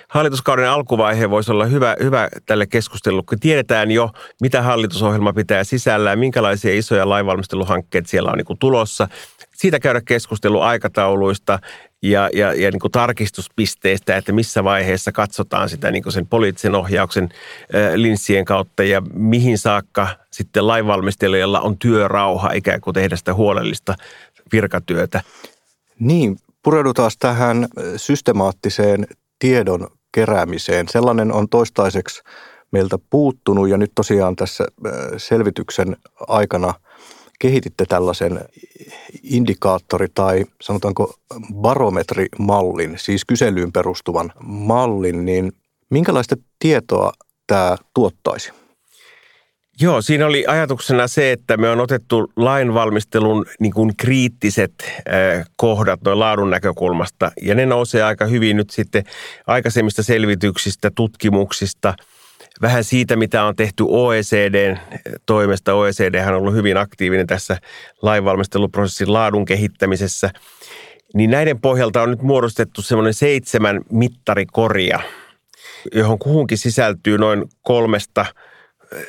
hallituskauden 0.07 0.69
alkuvaihe 0.69 1.29
voisi 1.29 1.51
olla 1.51 1.65
hyvä, 1.65 1.95
hyvä 2.03 2.29
tälle 2.45 2.67
keskustelulle, 2.67 3.23
kun 3.29 3.39
tiedetään 3.39 3.91
jo, 3.91 4.09
mitä 4.41 4.61
hallitusohjelma 4.61 5.33
pitää 5.33 5.63
sisällään, 5.63 6.19
minkälaisia 6.19 6.73
isoja 6.73 7.09
lainvalmisteluhankkeita 7.09 8.09
siellä 8.09 8.31
on 8.31 8.37
niin 8.37 8.45
kuin 8.45 8.59
tulossa 8.59 9.07
siitä 9.61 9.79
käydä 9.79 10.01
keskustelu 10.05 10.61
aikatauluista 10.61 11.59
ja, 12.01 12.29
ja, 12.33 12.53
ja 12.53 12.71
niin 12.71 12.79
kuin 12.79 12.91
tarkistuspisteistä, 12.91 14.17
että 14.17 14.31
missä 14.31 14.63
vaiheessa 14.63 15.11
katsotaan 15.11 15.69
sitä 15.69 15.91
niin 15.91 16.03
kuin 16.03 16.13
sen 16.13 16.27
poliittisen 16.27 16.75
ohjauksen 16.75 17.29
linssien 17.95 18.45
kautta 18.45 18.83
ja 18.83 19.01
mihin 19.13 19.57
saakka 19.57 20.07
sitten 20.31 20.67
lainvalmistelijalla 20.67 21.61
on 21.61 21.77
työrauha 21.77 22.51
ikään 22.51 22.81
kuin 22.81 22.93
tehdä 22.93 23.15
sitä 23.15 23.33
huolellista 23.33 23.95
virkatyötä. 24.51 25.21
Niin, 25.99 26.37
pureudutaan 26.63 27.11
tähän 27.19 27.67
systemaattiseen 27.97 29.07
tiedon 29.39 29.87
keräämiseen. 30.11 30.87
Sellainen 30.89 31.31
on 31.31 31.49
toistaiseksi 31.49 32.21
meiltä 32.71 32.97
puuttunut 33.09 33.69
ja 33.69 33.77
nyt 33.77 33.91
tosiaan 33.95 34.35
tässä 34.35 34.67
selvityksen 35.17 35.97
aikana– 36.27 36.73
kehititte 37.41 37.85
tällaisen 37.85 38.39
indikaattori- 39.23 40.11
tai 40.13 40.45
sanotaanko 40.61 41.13
barometrimallin, 41.53 42.93
siis 42.97 43.25
kyselyyn 43.25 43.71
perustuvan 43.71 44.31
mallin, 44.43 45.25
niin 45.25 45.51
minkälaista 45.89 46.35
tietoa 46.59 47.11
tämä 47.47 47.77
tuottaisi? 47.93 48.51
Joo, 49.81 50.01
siinä 50.01 50.25
oli 50.25 50.45
ajatuksena 50.47 51.07
se, 51.07 51.31
että 51.31 51.57
me 51.57 51.69
on 51.69 51.79
otettu 51.79 52.31
lainvalmistelun 52.35 53.45
niin 53.59 53.73
kuin 53.73 53.97
kriittiset 53.97 54.73
kohdat 55.55 55.99
noin 56.05 56.19
laadun 56.19 56.49
näkökulmasta, 56.49 57.31
ja 57.41 57.55
ne 57.55 57.65
nousee 57.65 58.03
aika 58.03 58.25
hyvin 58.25 58.57
nyt 58.57 58.69
sitten 58.69 59.03
aikaisemmista 59.47 60.03
selvityksistä, 60.03 60.91
tutkimuksista– 60.95 61.93
vähän 62.61 62.83
siitä, 62.83 63.15
mitä 63.15 63.43
on 63.43 63.55
tehty 63.55 63.83
OECDn 63.87 64.77
toimesta. 65.25 65.73
OECD 65.73 66.27
on 66.27 66.33
ollut 66.33 66.53
hyvin 66.53 66.77
aktiivinen 66.77 67.27
tässä 67.27 67.57
lainvalmisteluprosessin 68.01 69.13
laadun 69.13 69.45
kehittämisessä. 69.45 70.29
Niin 71.13 71.29
näiden 71.29 71.61
pohjalta 71.61 72.01
on 72.01 72.09
nyt 72.09 72.21
muodostettu 72.21 72.81
semmoinen 72.81 73.13
seitsemän 73.13 73.81
mittarikoria, 73.91 74.99
johon 75.95 76.19
kuhunkin 76.19 76.57
sisältyy 76.57 77.17
noin 77.17 77.43
kolmesta 77.61 78.25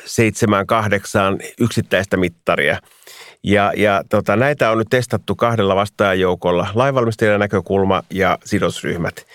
seitsemään, 0.05 0.67
kahdeksaan 0.67 1.39
yksittäistä 1.59 2.17
mittaria. 2.17 2.79
Ja, 3.43 3.73
ja 3.75 4.03
tota, 4.09 4.35
näitä 4.35 4.71
on 4.71 4.77
nyt 4.77 4.87
testattu 4.89 5.35
kahdella 5.35 5.75
vastaajajoukolla, 5.75 6.67
lainvalmistajan 6.73 7.39
näkökulma 7.39 8.03
ja 8.09 8.37
sidosryhmät 8.45 9.25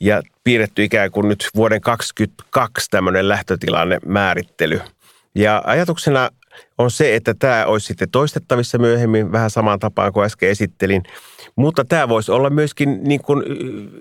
ja 0.00 0.22
piirretty 0.44 0.84
ikään 0.84 1.10
kuin 1.10 1.28
nyt 1.28 1.48
vuoden 1.54 1.80
2022 1.80 2.90
tämmöinen 2.90 3.28
lähtötilanne 3.28 3.98
määrittely. 4.06 4.80
Ja 5.34 5.62
ajatuksena 5.64 6.30
on 6.78 6.90
se, 6.90 7.14
että 7.14 7.34
tämä 7.34 7.66
olisi 7.66 7.86
sitten 7.86 8.10
toistettavissa 8.10 8.78
myöhemmin 8.78 9.32
vähän 9.32 9.50
samaan 9.50 9.78
tapaan 9.78 10.12
kuin 10.12 10.24
äsken 10.24 10.48
esittelin. 10.48 11.02
Mutta 11.56 11.84
tämä 11.84 12.08
voisi 12.08 12.32
olla 12.32 12.50
myöskin 12.50 13.04
niin 13.04 13.22
kuin 13.22 13.42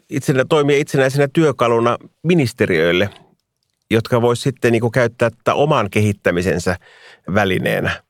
itsenä, 0.09 0.45
toimia 0.49 0.77
itsenäisenä 0.77 1.27
työkaluna 1.33 1.97
ministeriöille, 2.23 3.09
jotka 3.91 4.21
voisi 4.21 4.41
sitten 4.41 4.71
niin 4.71 4.81
kuin 4.81 4.91
käyttää 4.91 5.29
tätä 5.29 5.53
oman 5.53 5.89
kehittämisensä 5.89 6.77
välineenä. 7.33 8.05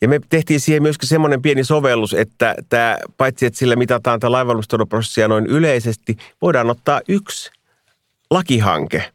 Ja 0.00 0.08
me 0.08 0.20
tehtiin 0.28 0.60
siihen 0.60 0.82
myöskin 0.82 1.08
semmoinen 1.08 1.42
pieni 1.42 1.64
sovellus, 1.64 2.14
että 2.14 2.54
tämä, 2.68 2.98
paitsi 3.16 3.46
että 3.46 3.58
sillä 3.58 3.76
mitataan 3.76 4.20
tämä 4.20 4.32
lainvalmisteluprosessia 4.32 5.28
noin 5.28 5.46
yleisesti, 5.46 6.16
voidaan 6.42 6.70
ottaa 6.70 7.00
yksi 7.08 7.50
lakihanke. 8.30 9.12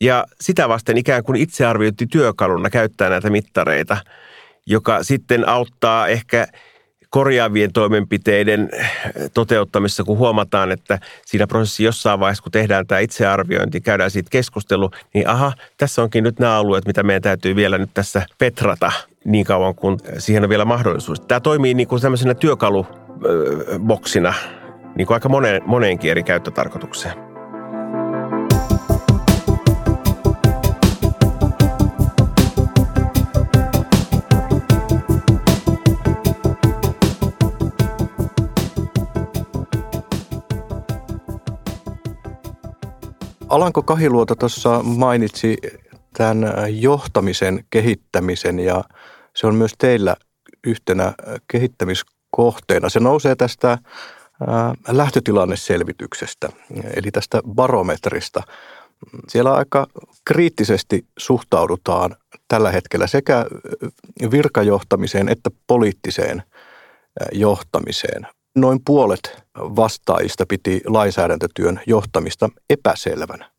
Ja 0.00 0.26
sitä 0.40 0.68
vasten 0.68 0.98
ikään 0.98 1.24
kuin 1.24 1.40
itsearviointi 1.40 2.06
työkaluna 2.06 2.70
käyttää 2.70 3.10
näitä 3.10 3.30
mittareita, 3.30 3.96
joka 4.66 5.02
sitten 5.02 5.48
auttaa 5.48 6.08
ehkä 6.08 6.46
korjaavien 7.10 7.72
toimenpiteiden 7.72 8.70
toteuttamissa, 9.34 10.04
kun 10.04 10.18
huomataan, 10.18 10.72
että 10.72 10.98
siinä 11.26 11.46
prosessissa 11.46 11.82
jossain 11.82 12.20
vaiheessa, 12.20 12.42
kun 12.42 12.52
tehdään 12.52 12.86
tämä 12.86 12.98
itsearviointi, 12.98 13.80
käydään 13.80 14.10
siitä 14.10 14.30
keskustelu, 14.30 14.90
niin 15.14 15.28
aha, 15.28 15.52
tässä 15.76 16.02
onkin 16.02 16.24
nyt 16.24 16.38
nämä 16.38 16.56
alueet, 16.56 16.86
mitä 16.86 17.02
meidän 17.02 17.22
täytyy 17.22 17.56
vielä 17.56 17.78
nyt 17.78 17.90
tässä 17.94 18.26
petrata 18.38 18.92
niin 19.24 19.44
kauan, 19.44 19.74
kun 19.74 19.98
siihen 20.18 20.44
on 20.44 20.48
vielä 20.48 20.64
mahdollisuus. 20.64 21.20
Tämä 21.20 21.40
toimii 21.40 21.74
niin 21.74 21.88
kuin 21.88 22.02
tämmöisenä 22.02 22.34
työkaluboksina 22.34 24.34
niin 24.96 25.06
kuin 25.06 25.14
aika 25.14 25.28
moneen, 25.28 25.62
moneenkin 25.66 26.10
eri 26.10 26.22
käyttötarkoitukseen. 26.22 27.14
Alanko 43.48 43.82
Kahiluoto 43.82 44.34
tuossa 44.34 44.82
mainitsi 44.82 45.58
tämän 46.18 46.54
johtamisen 46.68 47.64
kehittämisen 47.70 48.58
ja 48.58 48.84
se 49.36 49.46
on 49.46 49.54
myös 49.54 49.72
teillä 49.78 50.16
yhtenä 50.66 51.12
kehittämiskohteena. 51.52 52.88
Se 52.88 53.00
nousee 53.00 53.36
tästä 53.36 53.78
lähtötilanneselvityksestä, 54.88 56.48
eli 56.96 57.10
tästä 57.10 57.40
barometrista. 57.54 58.42
Siellä 59.28 59.54
aika 59.54 59.86
kriittisesti 60.24 61.06
suhtaudutaan 61.18 62.16
tällä 62.48 62.70
hetkellä 62.70 63.06
sekä 63.06 63.46
virkajohtamiseen 64.30 65.28
että 65.28 65.50
poliittiseen 65.66 66.42
johtamiseen. 67.32 68.26
Noin 68.56 68.78
puolet 68.84 69.42
vastaajista 69.58 70.46
piti 70.48 70.80
lainsäädäntötyön 70.86 71.80
johtamista 71.86 72.48
epäselvänä. 72.70 73.50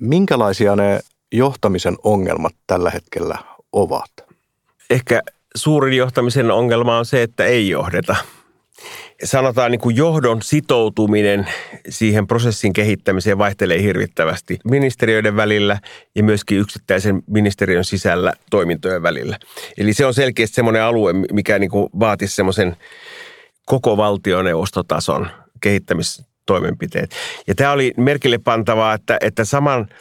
Minkälaisia 0.00 0.76
ne 0.76 1.00
johtamisen 1.32 1.96
ongelmat 2.04 2.54
tällä 2.66 2.90
hetkellä 2.90 3.38
ovat? 3.72 4.10
Ehkä 4.90 5.22
suurin 5.54 5.96
johtamisen 5.96 6.50
ongelma 6.50 6.98
on 6.98 7.06
se, 7.06 7.22
että 7.22 7.44
ei 7.44 7.68
johdeta. 7.68 8.16
Sanotaan 9.24 9.70
niin 9.70 9.80
kuin 9.80 9.96
johdon 9.96 10.42
sitoutuminen 10.42 11.46
siihen 11.88 12.26
prosessin 12.26 12.72
kehittämiseen 12.72 13.38
vaihtelee 13.38 13.82
hirvittävästi 13.82 14.58
ministeriöiden 14.64 15.36
välillä 15.36 15.78
ja 16.14 16.22
myöskin 16.22 16.58
yksittäisen 16.58 17.22
ministeriön 17.26 17.84
sisällä 17.84 18.32
toimintojen 18.50 19.02
välillä. 19.02 19.38
Eli 19.78 19.92
se 19.92 20.06
on 20.06 20.14
selkeästi 20.14 20.54
semmoinen 20.54 20.82
alue, 20.82 21.12
mikä 21.12 21.58
niin 21.58 21.70
kuin 21.70 21.88
vaatisi 22.00 22.34
semmoisen 22.34 22.76
koko 23.66 23.96
valtioneuvostotason 23.96 25.30
kehittämistoimenpiteet. 25.60 27.10
Ja 27.46 27.54
tämä 27.54 27.72
oli 27.72 27.94
merkille 27.96 28.38
pantavaa, 28.38 28.94
että, 28.94 29.18
että 29.20 29.44
saman– 29.44 29.86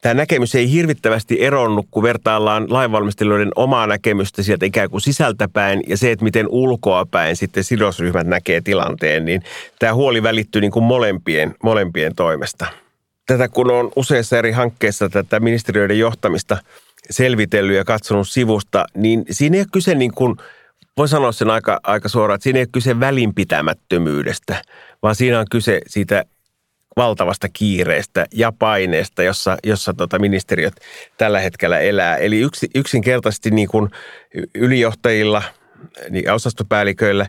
tämä 0.00 0.14
näkemys 0.14 0.54
ei 0.54 0.72
hirvittävästi 0.72 1.42
eronnut, 1.42 1.86
kun 1.90 2.02
vertaillaan 2.02 2.66
lainvalmistelijoiden 2.68 3.52
omaa 3.56 3.86
näkemystä 3.86 4.42
sieltä 4.42 4.66
ikään 4.66 4.90
kuin 4.90 5.00
sisältäpäin 5.00 5.82
ja 5.86 5.96
se, 5.96 6.10
että 6.10 6.24
miten 6.24 6.46
ulkoapäin 6.48 7.36
sitten 7.36 7.64
sidosryhmät 7.64 8.26
näkee 8.26 8.60
tilanteen, 8.60 9.24
niin 9.24 9.42
tämä 9.78 9.94
huoli 9.94 10.22
välittyy 10.22 10.60
niin 10.60 10.72
kuin 10.72 10.84
molempien, 10.84 11.54
molempien 11.62 12.14
toimesta. 12.14 12.66
Tätä 13.26 13.48
kun 13.48 13.70
on 13.70 13.92
useissa 13.96 14.38
eri 14.38 14.52
hankkeissa 14.52 15.08
tätä 15.08 15.40
ministeriöiden 15.40 15.98
johtamista 15.98 16.58
selvitellyt 17.10 17.76
ja 17.76 17.84
katsonut 17.84 18.28
sivusta, 18.28 18.84
niin 18.94 19.24
siinä 19.30 19.56
ei 19.56 19.60
ole 19.60 19.66
kyse 19.72 19.94
niin 19.94 20.12
kuin, 20.14 20.36
voi 20.96 21.08
sanoa 21.08 21.32
sen 21.32 21.50
aika, 21.50 21.80
aika 21.82 22.08
suoraan, 22.08 22.34
että 22.34 22.42
siinä 22.42 22.58
ei 22.58 22.62
ole 22.62 22.68
kyse 22.72 23.00
välinpitämättömyydestä, 23.00 24.62
vaan 25.02 25.14
siinä 25.14 25.40
on 25.40 25.46
kyse 25.50 25.80
siitä 25.86 26.24
valtavasta 27.00 27.48
kiireestä 27.52 28.26
ja 28.34 28.52
paineesta, 28.58 29.22
jossa, 29.22 29.56
jossa 29.64 29.94
tota 29.94 30.18
ministeriöt 30.18 30.74
tällä 31.18 31.40
hetkellä 31.40 31.78
elää. 31.78 32.16
Eli 32.16 32.38
yksi, 32.38 32.70
yksinkertaisesti 32.74 33.50
niin 33.50 33.68
kuin 33.68 33.90
ylijohtajilla, 34.54 35.42
niin 36.10 36.30
osastopäälliköillä 36.30 37.26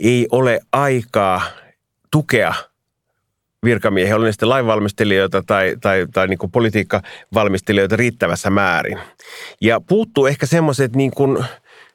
ei 0.00 0.26
ole 0.32 0.60
aikaa 0.72 1.42
tukea 2.10 2.54
virkamiehiä, 3.64 4.16
oli 4.16 4.24
ne 4.24 4.32
sitten 4.32 4.48
lainvalmistelijoita 4.48 5.42
tai, 5.46 5.76
tai, 5.80 6.06
tai 6.12 6.28
niin 6.28 6.50
politiikkavalmistelijoita 6.52 7.96
riittävässä 7.96 8.50
määrin. 8.50 8.98
Ja 9.60 9.80
puuttuu 9.80 10.26
ehkä 10.26 10.46
semmoiset 10.46 10.96
niin 10.96 11.10
kuin, 11.10 11.44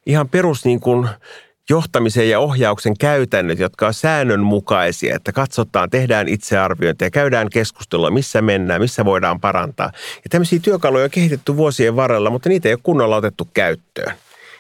ihan 0.06 0.30
perus 0.30 0.66
niin 0.66 0.80
kuin 0.80 1.08
johtamisen 1.70 2.30
ja 2.30 2.40
ohjauksen 2.40 2.98
käytännöt, 2.98 3.60
jotka 3.60 3.88
on 3.88 3.94
säännönmukaisia, 3.94 5.16
että 5.16 5.32
katsotaan, 5.32 5.90
tehdään 5.90 6.28
itsearviointia, 6.28 7.12
käydään 7.12 7.50
keskustelua, 7.50 8.12
missä 8.12 8.42
mennään, 8.42 8.82
missä 8.82 9.06
voidaan 9.06 9.40
parantaa. 9.40 9.92
Ja 10.16 10.30
tämmöisiä 10.30 10.60
työkaluja 10.60 11.04
on 11.04 11.10
kehitetty 11.10 11.58
vuosien 11.58 11.96
varrella, 11.96 12.30
mutta 12.30 12.50
niitä 12.50 12.70
ei 12.70 12.74
ole 12.74 12.80
kunnolla 12.84 13.16
otettu 13.16 13.48
käyttöön. 13.54 14.14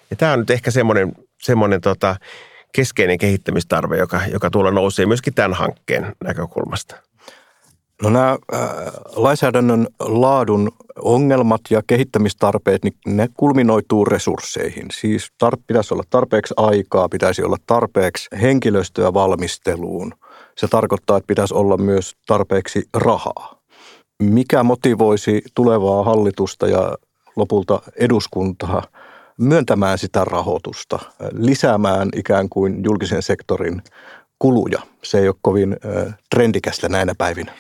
Ja 0.10 0.16
tämä 0.16 0.34
on 0.34 0.40
nyt 0.40 0.50
ehkä 0.50 0.72
semmoinen, 0.72 1.12
semmoinen 1.42 1.82
tota, 1.82 2.16
keskeinen 2.72 3.18
kehittämistarve, 3.18 3.98
joka, 3.98 4.22
joka 4.32 4.50
tuolla 4.50 4.72
nousee 4.72 5.06
myöskin 5.06 5.34
tämän 5.34 5.54
hankkeen 5.54 6.16
näkökulmasta. 6.24 7.09
No 8.04 8.10
nämä 8.10 8.38
äh, 8.54 8.60
lainsäädännön 9.16 9.88
laadun 10.00 10.72
ongelmat 11.02 11.62
ja 11.70 11.82
kehittämistarpeet, 11.88 12.84
niin 12.84 12.94
ne 13.08 13.30
kulminoituu 13.38 14.06
resursseihin. 14.06 14.86
Siis 14.92 15.32
tar- 15.44 15.62
pitäisi 15.68 15.94
olla 15.94 16.04
tarpeeksi 16.10 16.54
aikaa, 16.58 17.10
pitäisi 17.10 17.44
olla 17.44 17.58
tarpeeksi 17.68 18.28
henkilöstöä 18.42 19.14
valmisteluun. 19.14 20.14
Se 20.58 20.68
tarkoittaa, 20.68 21.18
että 21.18 21.28
pitäisi 21.28 21.54
olla 21.54 21.78
myös 21.78 22.16
tarpeeksi 22.28 22.84
rahaa. 22.94 23.60
Mikä 24.24 24.64
motivoisi 24.64 25.42
tulevaa 25.56 26.04
hallitusta 26.04 26.68
ja 26.68 26.98
lopulta 27.36 27.82
eduskuntaa 27.96 28.84
myöntämään 29.38 29.98
sitä 29.98 30.26
rahoitusta, 30.26 31.00
lisäämään 31.32 32.10
ikään 32.16 32.50
kuin 32.50 32.84
julkisen 32.84 33.22
sektorin 33.22 33.82
kuluja? 34.40 34.82
Se 35.04 35.20
ei 35.20 35.28
ole 35.28 35.36
kovin 35.42 35.78
trendikästä 36.30 36.90
näinä 36.90 37.14
päivinä 37.18 37.54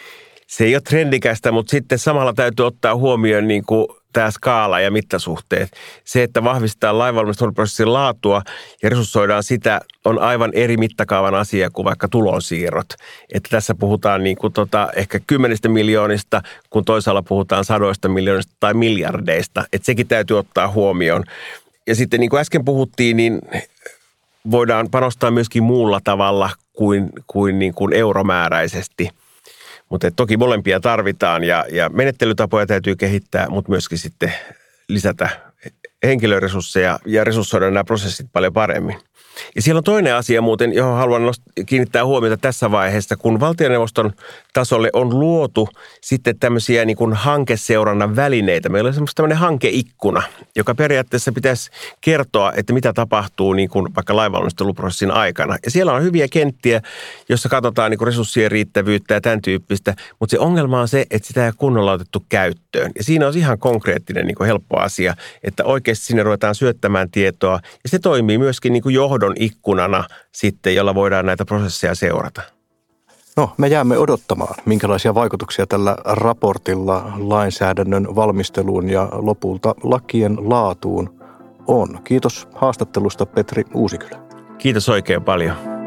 se 0.49 0.63
ei 0.63 0.75
ole 0.75 0.81
trendikästä, 0.81 1.51
mutta 1.51 1.71
sitten 1.71 1.99
samalla 1.99 2.33
täytyy 2.33 2.65
ottaa 2.65 2.95
huomioon 2.95 3.47
niin 3.47 3.63
kuin 3.65 3.87
tämä 4.13 4.31
skaala 4.31 4.79
ja 4.79 4.91
mittasuhteet. 4.91 5.71
Se, 6.03 6.23
että 6.23 6.43
vahvistetaan 6.43 6.97
lainvalmisteluprosessin 6.97 7.93
laatua 7.93 8.41
ja 8.83 8.89
resurssoidaan 8.89 9.43
sitä, 9.43 9.81
on 10.05 10.19
aivan 10.19 10.51
eri 10.53 10.77
mittakaavan 10.77 11.35
asia 11.35 11.69
kuin 11.69 11.85
vaikka 11.85 12.07
tulonsiirrot. 12.07 12.93
Että 13.33 13.49
tässä 13.49 13.75
puhutaan 13.75 14.23
niin 14.23 14.37
kuin 14.37 14.53
tota, 14.53 14.89
ehkä 14.95 15.19
kymmenistä 15.27 15.69
miljoonista, 15.69 16.41
kun 16.69 16.85
toisaalla 16.85 17.23
puhutaan 17.23 17.65
sadoista 17.65 18.09
miljoonista 18.09 18.53
tai 18.59 18.73
miljardeista. 18.73 19.63
Että 19.73 19.85
sekin 19.85 20.07
täytyy 20.07 20.39
ottaa 20.39 20.71
huomioon. 20.71 21.23
Ja 21.87 21.95
sitten 21.95 22.19
niin 22.19 22.29
kuin 22.29 22.39
äsken 22.39 22.65
puhuttiin, 22.65 23.17
niin 23.17 23.41
voidaan 24.51 24.87
panostaa 24.91 25.31
myöskin 25.31 25.63
muulla 25.63 25.99
tavalla 26.03 26.49
kuin, 26.73 27.09
kuin, 27.27 27.59
niin 27.59 27.73
kuin 27.73 27.93
euromääräisesti– 27.93 29.09
mutta 29.89 30.11
toki 30.11 30.37
molempia 30.37 30.79
tarvitaan 30.79 31.43
ja, 31.43 31.65
ja 31.71 31.89
menettelytapoja 31.89 32.65
täytyy 32.65 32.95
kehittää, 32.95 33.49
mutta 33.49 33.71
myöskin 33.71 33.97
sitten 33.97 34.33
lisätä 34.89 35.29
henkilöresursseja 36.03 36.99
ja 37.05 37.23
resurssoida 37.23 37.65
nämä 37.65 37.83
prosessit 37.83 38.27
paljon 38.33 38.53
paremmin. 38.53 38.97
Ja 39.55 39.61
siellä 39.61 39.77
on 39.77 39.83
toinen 39.83 40.15
asia 40.15 40.41
muuten, 40.41 40.73
johon 40.73 40.97
haluan 40.97 41.33
kiinnittää 41.65 42.05
huomiota 42.05 42.37
tässä 42.37 42.71
vaiheessa, 42.71 43.15
kun 43.15 43.39
valtioneuvoston 43.39 44.13
tasolle 44.53 44.89
on 44.93 45.19
luotu 45.19 45.69
sitten 46.01 46.39
tämmöisiä 46.39 46.85
niin 46.85 46.97
kuin 46.97 47.13
hankeseurannan 47.13 48.15
välineitä. 48.15 48.69
Meillä 48.69 48.87
on 48.87 48.93
semmoista 48.93 49.15
tämmöinen 49.15 49.37
hankeikkuna, 49.37 50.23
joka 50.55 50.75
periaatteessa 50.75 51.31
pitäisi 51.31 51.71
kertoa, 52.01 52.53
että 52.55 52.73
mitä 52.73 52.93
tapahtuu 52.93 53.53
niin 53.53 53.69
kuin 53.69 53.95
vaikka 53.95 54.15
lainvalmisteluprosessin 54.15 55.11
aikana. 55.11 55.57
Ja 55.65 55.71
siellä 55.71 55.93
on 55.93 56.03
hyviä 56.03 56.27
kenttiä, 56.27 56.81
jossa 57.29 57.49
katsotaan 57.49 57.91
niin 57.91 57.97
kuin 57.97 58.07
resurssien 58.07 58.51
riittävyyttä 58.51 59.13
ja 59.13 59.21
tämän 59.21 59.41
tyyppistä, 59.41 59.95
mutta 60.19 60.31
se 60.31 60.39
ongelma 60.39 60.81
on 60.81 60.87
se, 60.87 61.05
että 61.11 61.27
sitä 61.27 61.45
ei 61.45 61.51
kunnolla 61.57 61.91
otettu 61.91 62.25
käyttöön. 62.29 62.91
Ja 62.97 63.03
siinä 63.03 63.27
on 63.27 63.37
ihan 63.37 63.59
konkreettinen 63.59 64.27
niin 64.27 64.35
kuin 64.35 64.47
helppo 64.47 64.77
asia, 64.77 65.15
että 65.43 65.63
oikeasti 65.65 66.05
sinne 66.05 66.23
ruvetaan 66.23 66.55
syöttämään 66.55 67.11
tietoa 67.11 67.59
ja 67.83 67.89
se 67.89 67.99
toimii 67.99 68.37
myöskin 68.37 68.73
niin 68.73 68.83
kuin 68.83 68.95
johdon 69.09 69.33
ikkunana 69.39 70.03
sitten, 70.31 70.75
jolla 70.75 70.95
voidaan 70.95 71.25
näitä 71.25 71.45
prosesseja 71.45 71.95
seurata? 71.95 72.41
No, 73.37 73.51
me 73.57 73.67
jäämme 73.67 73.97
odottamaan, 73.97 74.55
minkälaisia 74.65 75.15
vaikutuksia 75.15 75.67
tällä 75.67 75.97
raportilla 76.05 77.13
lainsäädännön 77.17 78.15
valmisteluun 78.15 78.89
ja 78.89 79.09
lopulta 79.11 79.75
lakien 79.83 80.49
laatuun 80.49 81.19
on. 81.67 81.99
Kiitos 82.03 82.47
haastattelusta 82.55 83.25
Petri 83.25 83.63
Uusikylä. 83.73 84.19
Kiitos 84.57 84.89
oikein 84.89 85.23
paljon. 85.23 85.78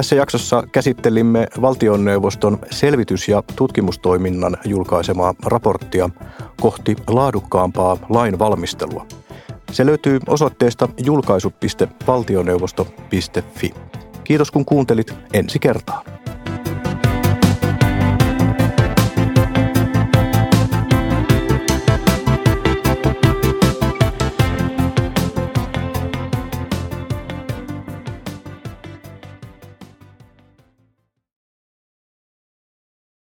Tässä 0.00 0.16
jaksossa 0.16 0.62
käsittelimme 0.72 1.46
valtioneuvoston 1.60 2.58
selvitys- 2.70 3.28
ja 3.28 3.42
tutkimustoiminnan 3.56 4.56
julkaisemaa 4.64 5.34
raporttia 5.46 6.10
kohti 6.60 6.96
laadukkaampaa 7.08 7.96
lainvalmistelua. 8.08 9.06
Se 9.72 9.86
löytyy 9.86 10.20
osoitteesta 10.26 10.88
julkaisu.valtioneuvosto.fi. 11.04 13.74
Kiitos 14.24 14.50
kun 14.50 14.64
kuuntelit 14.64 15.14
ensi 15.32 15.58
kertaa. 15.58 16.04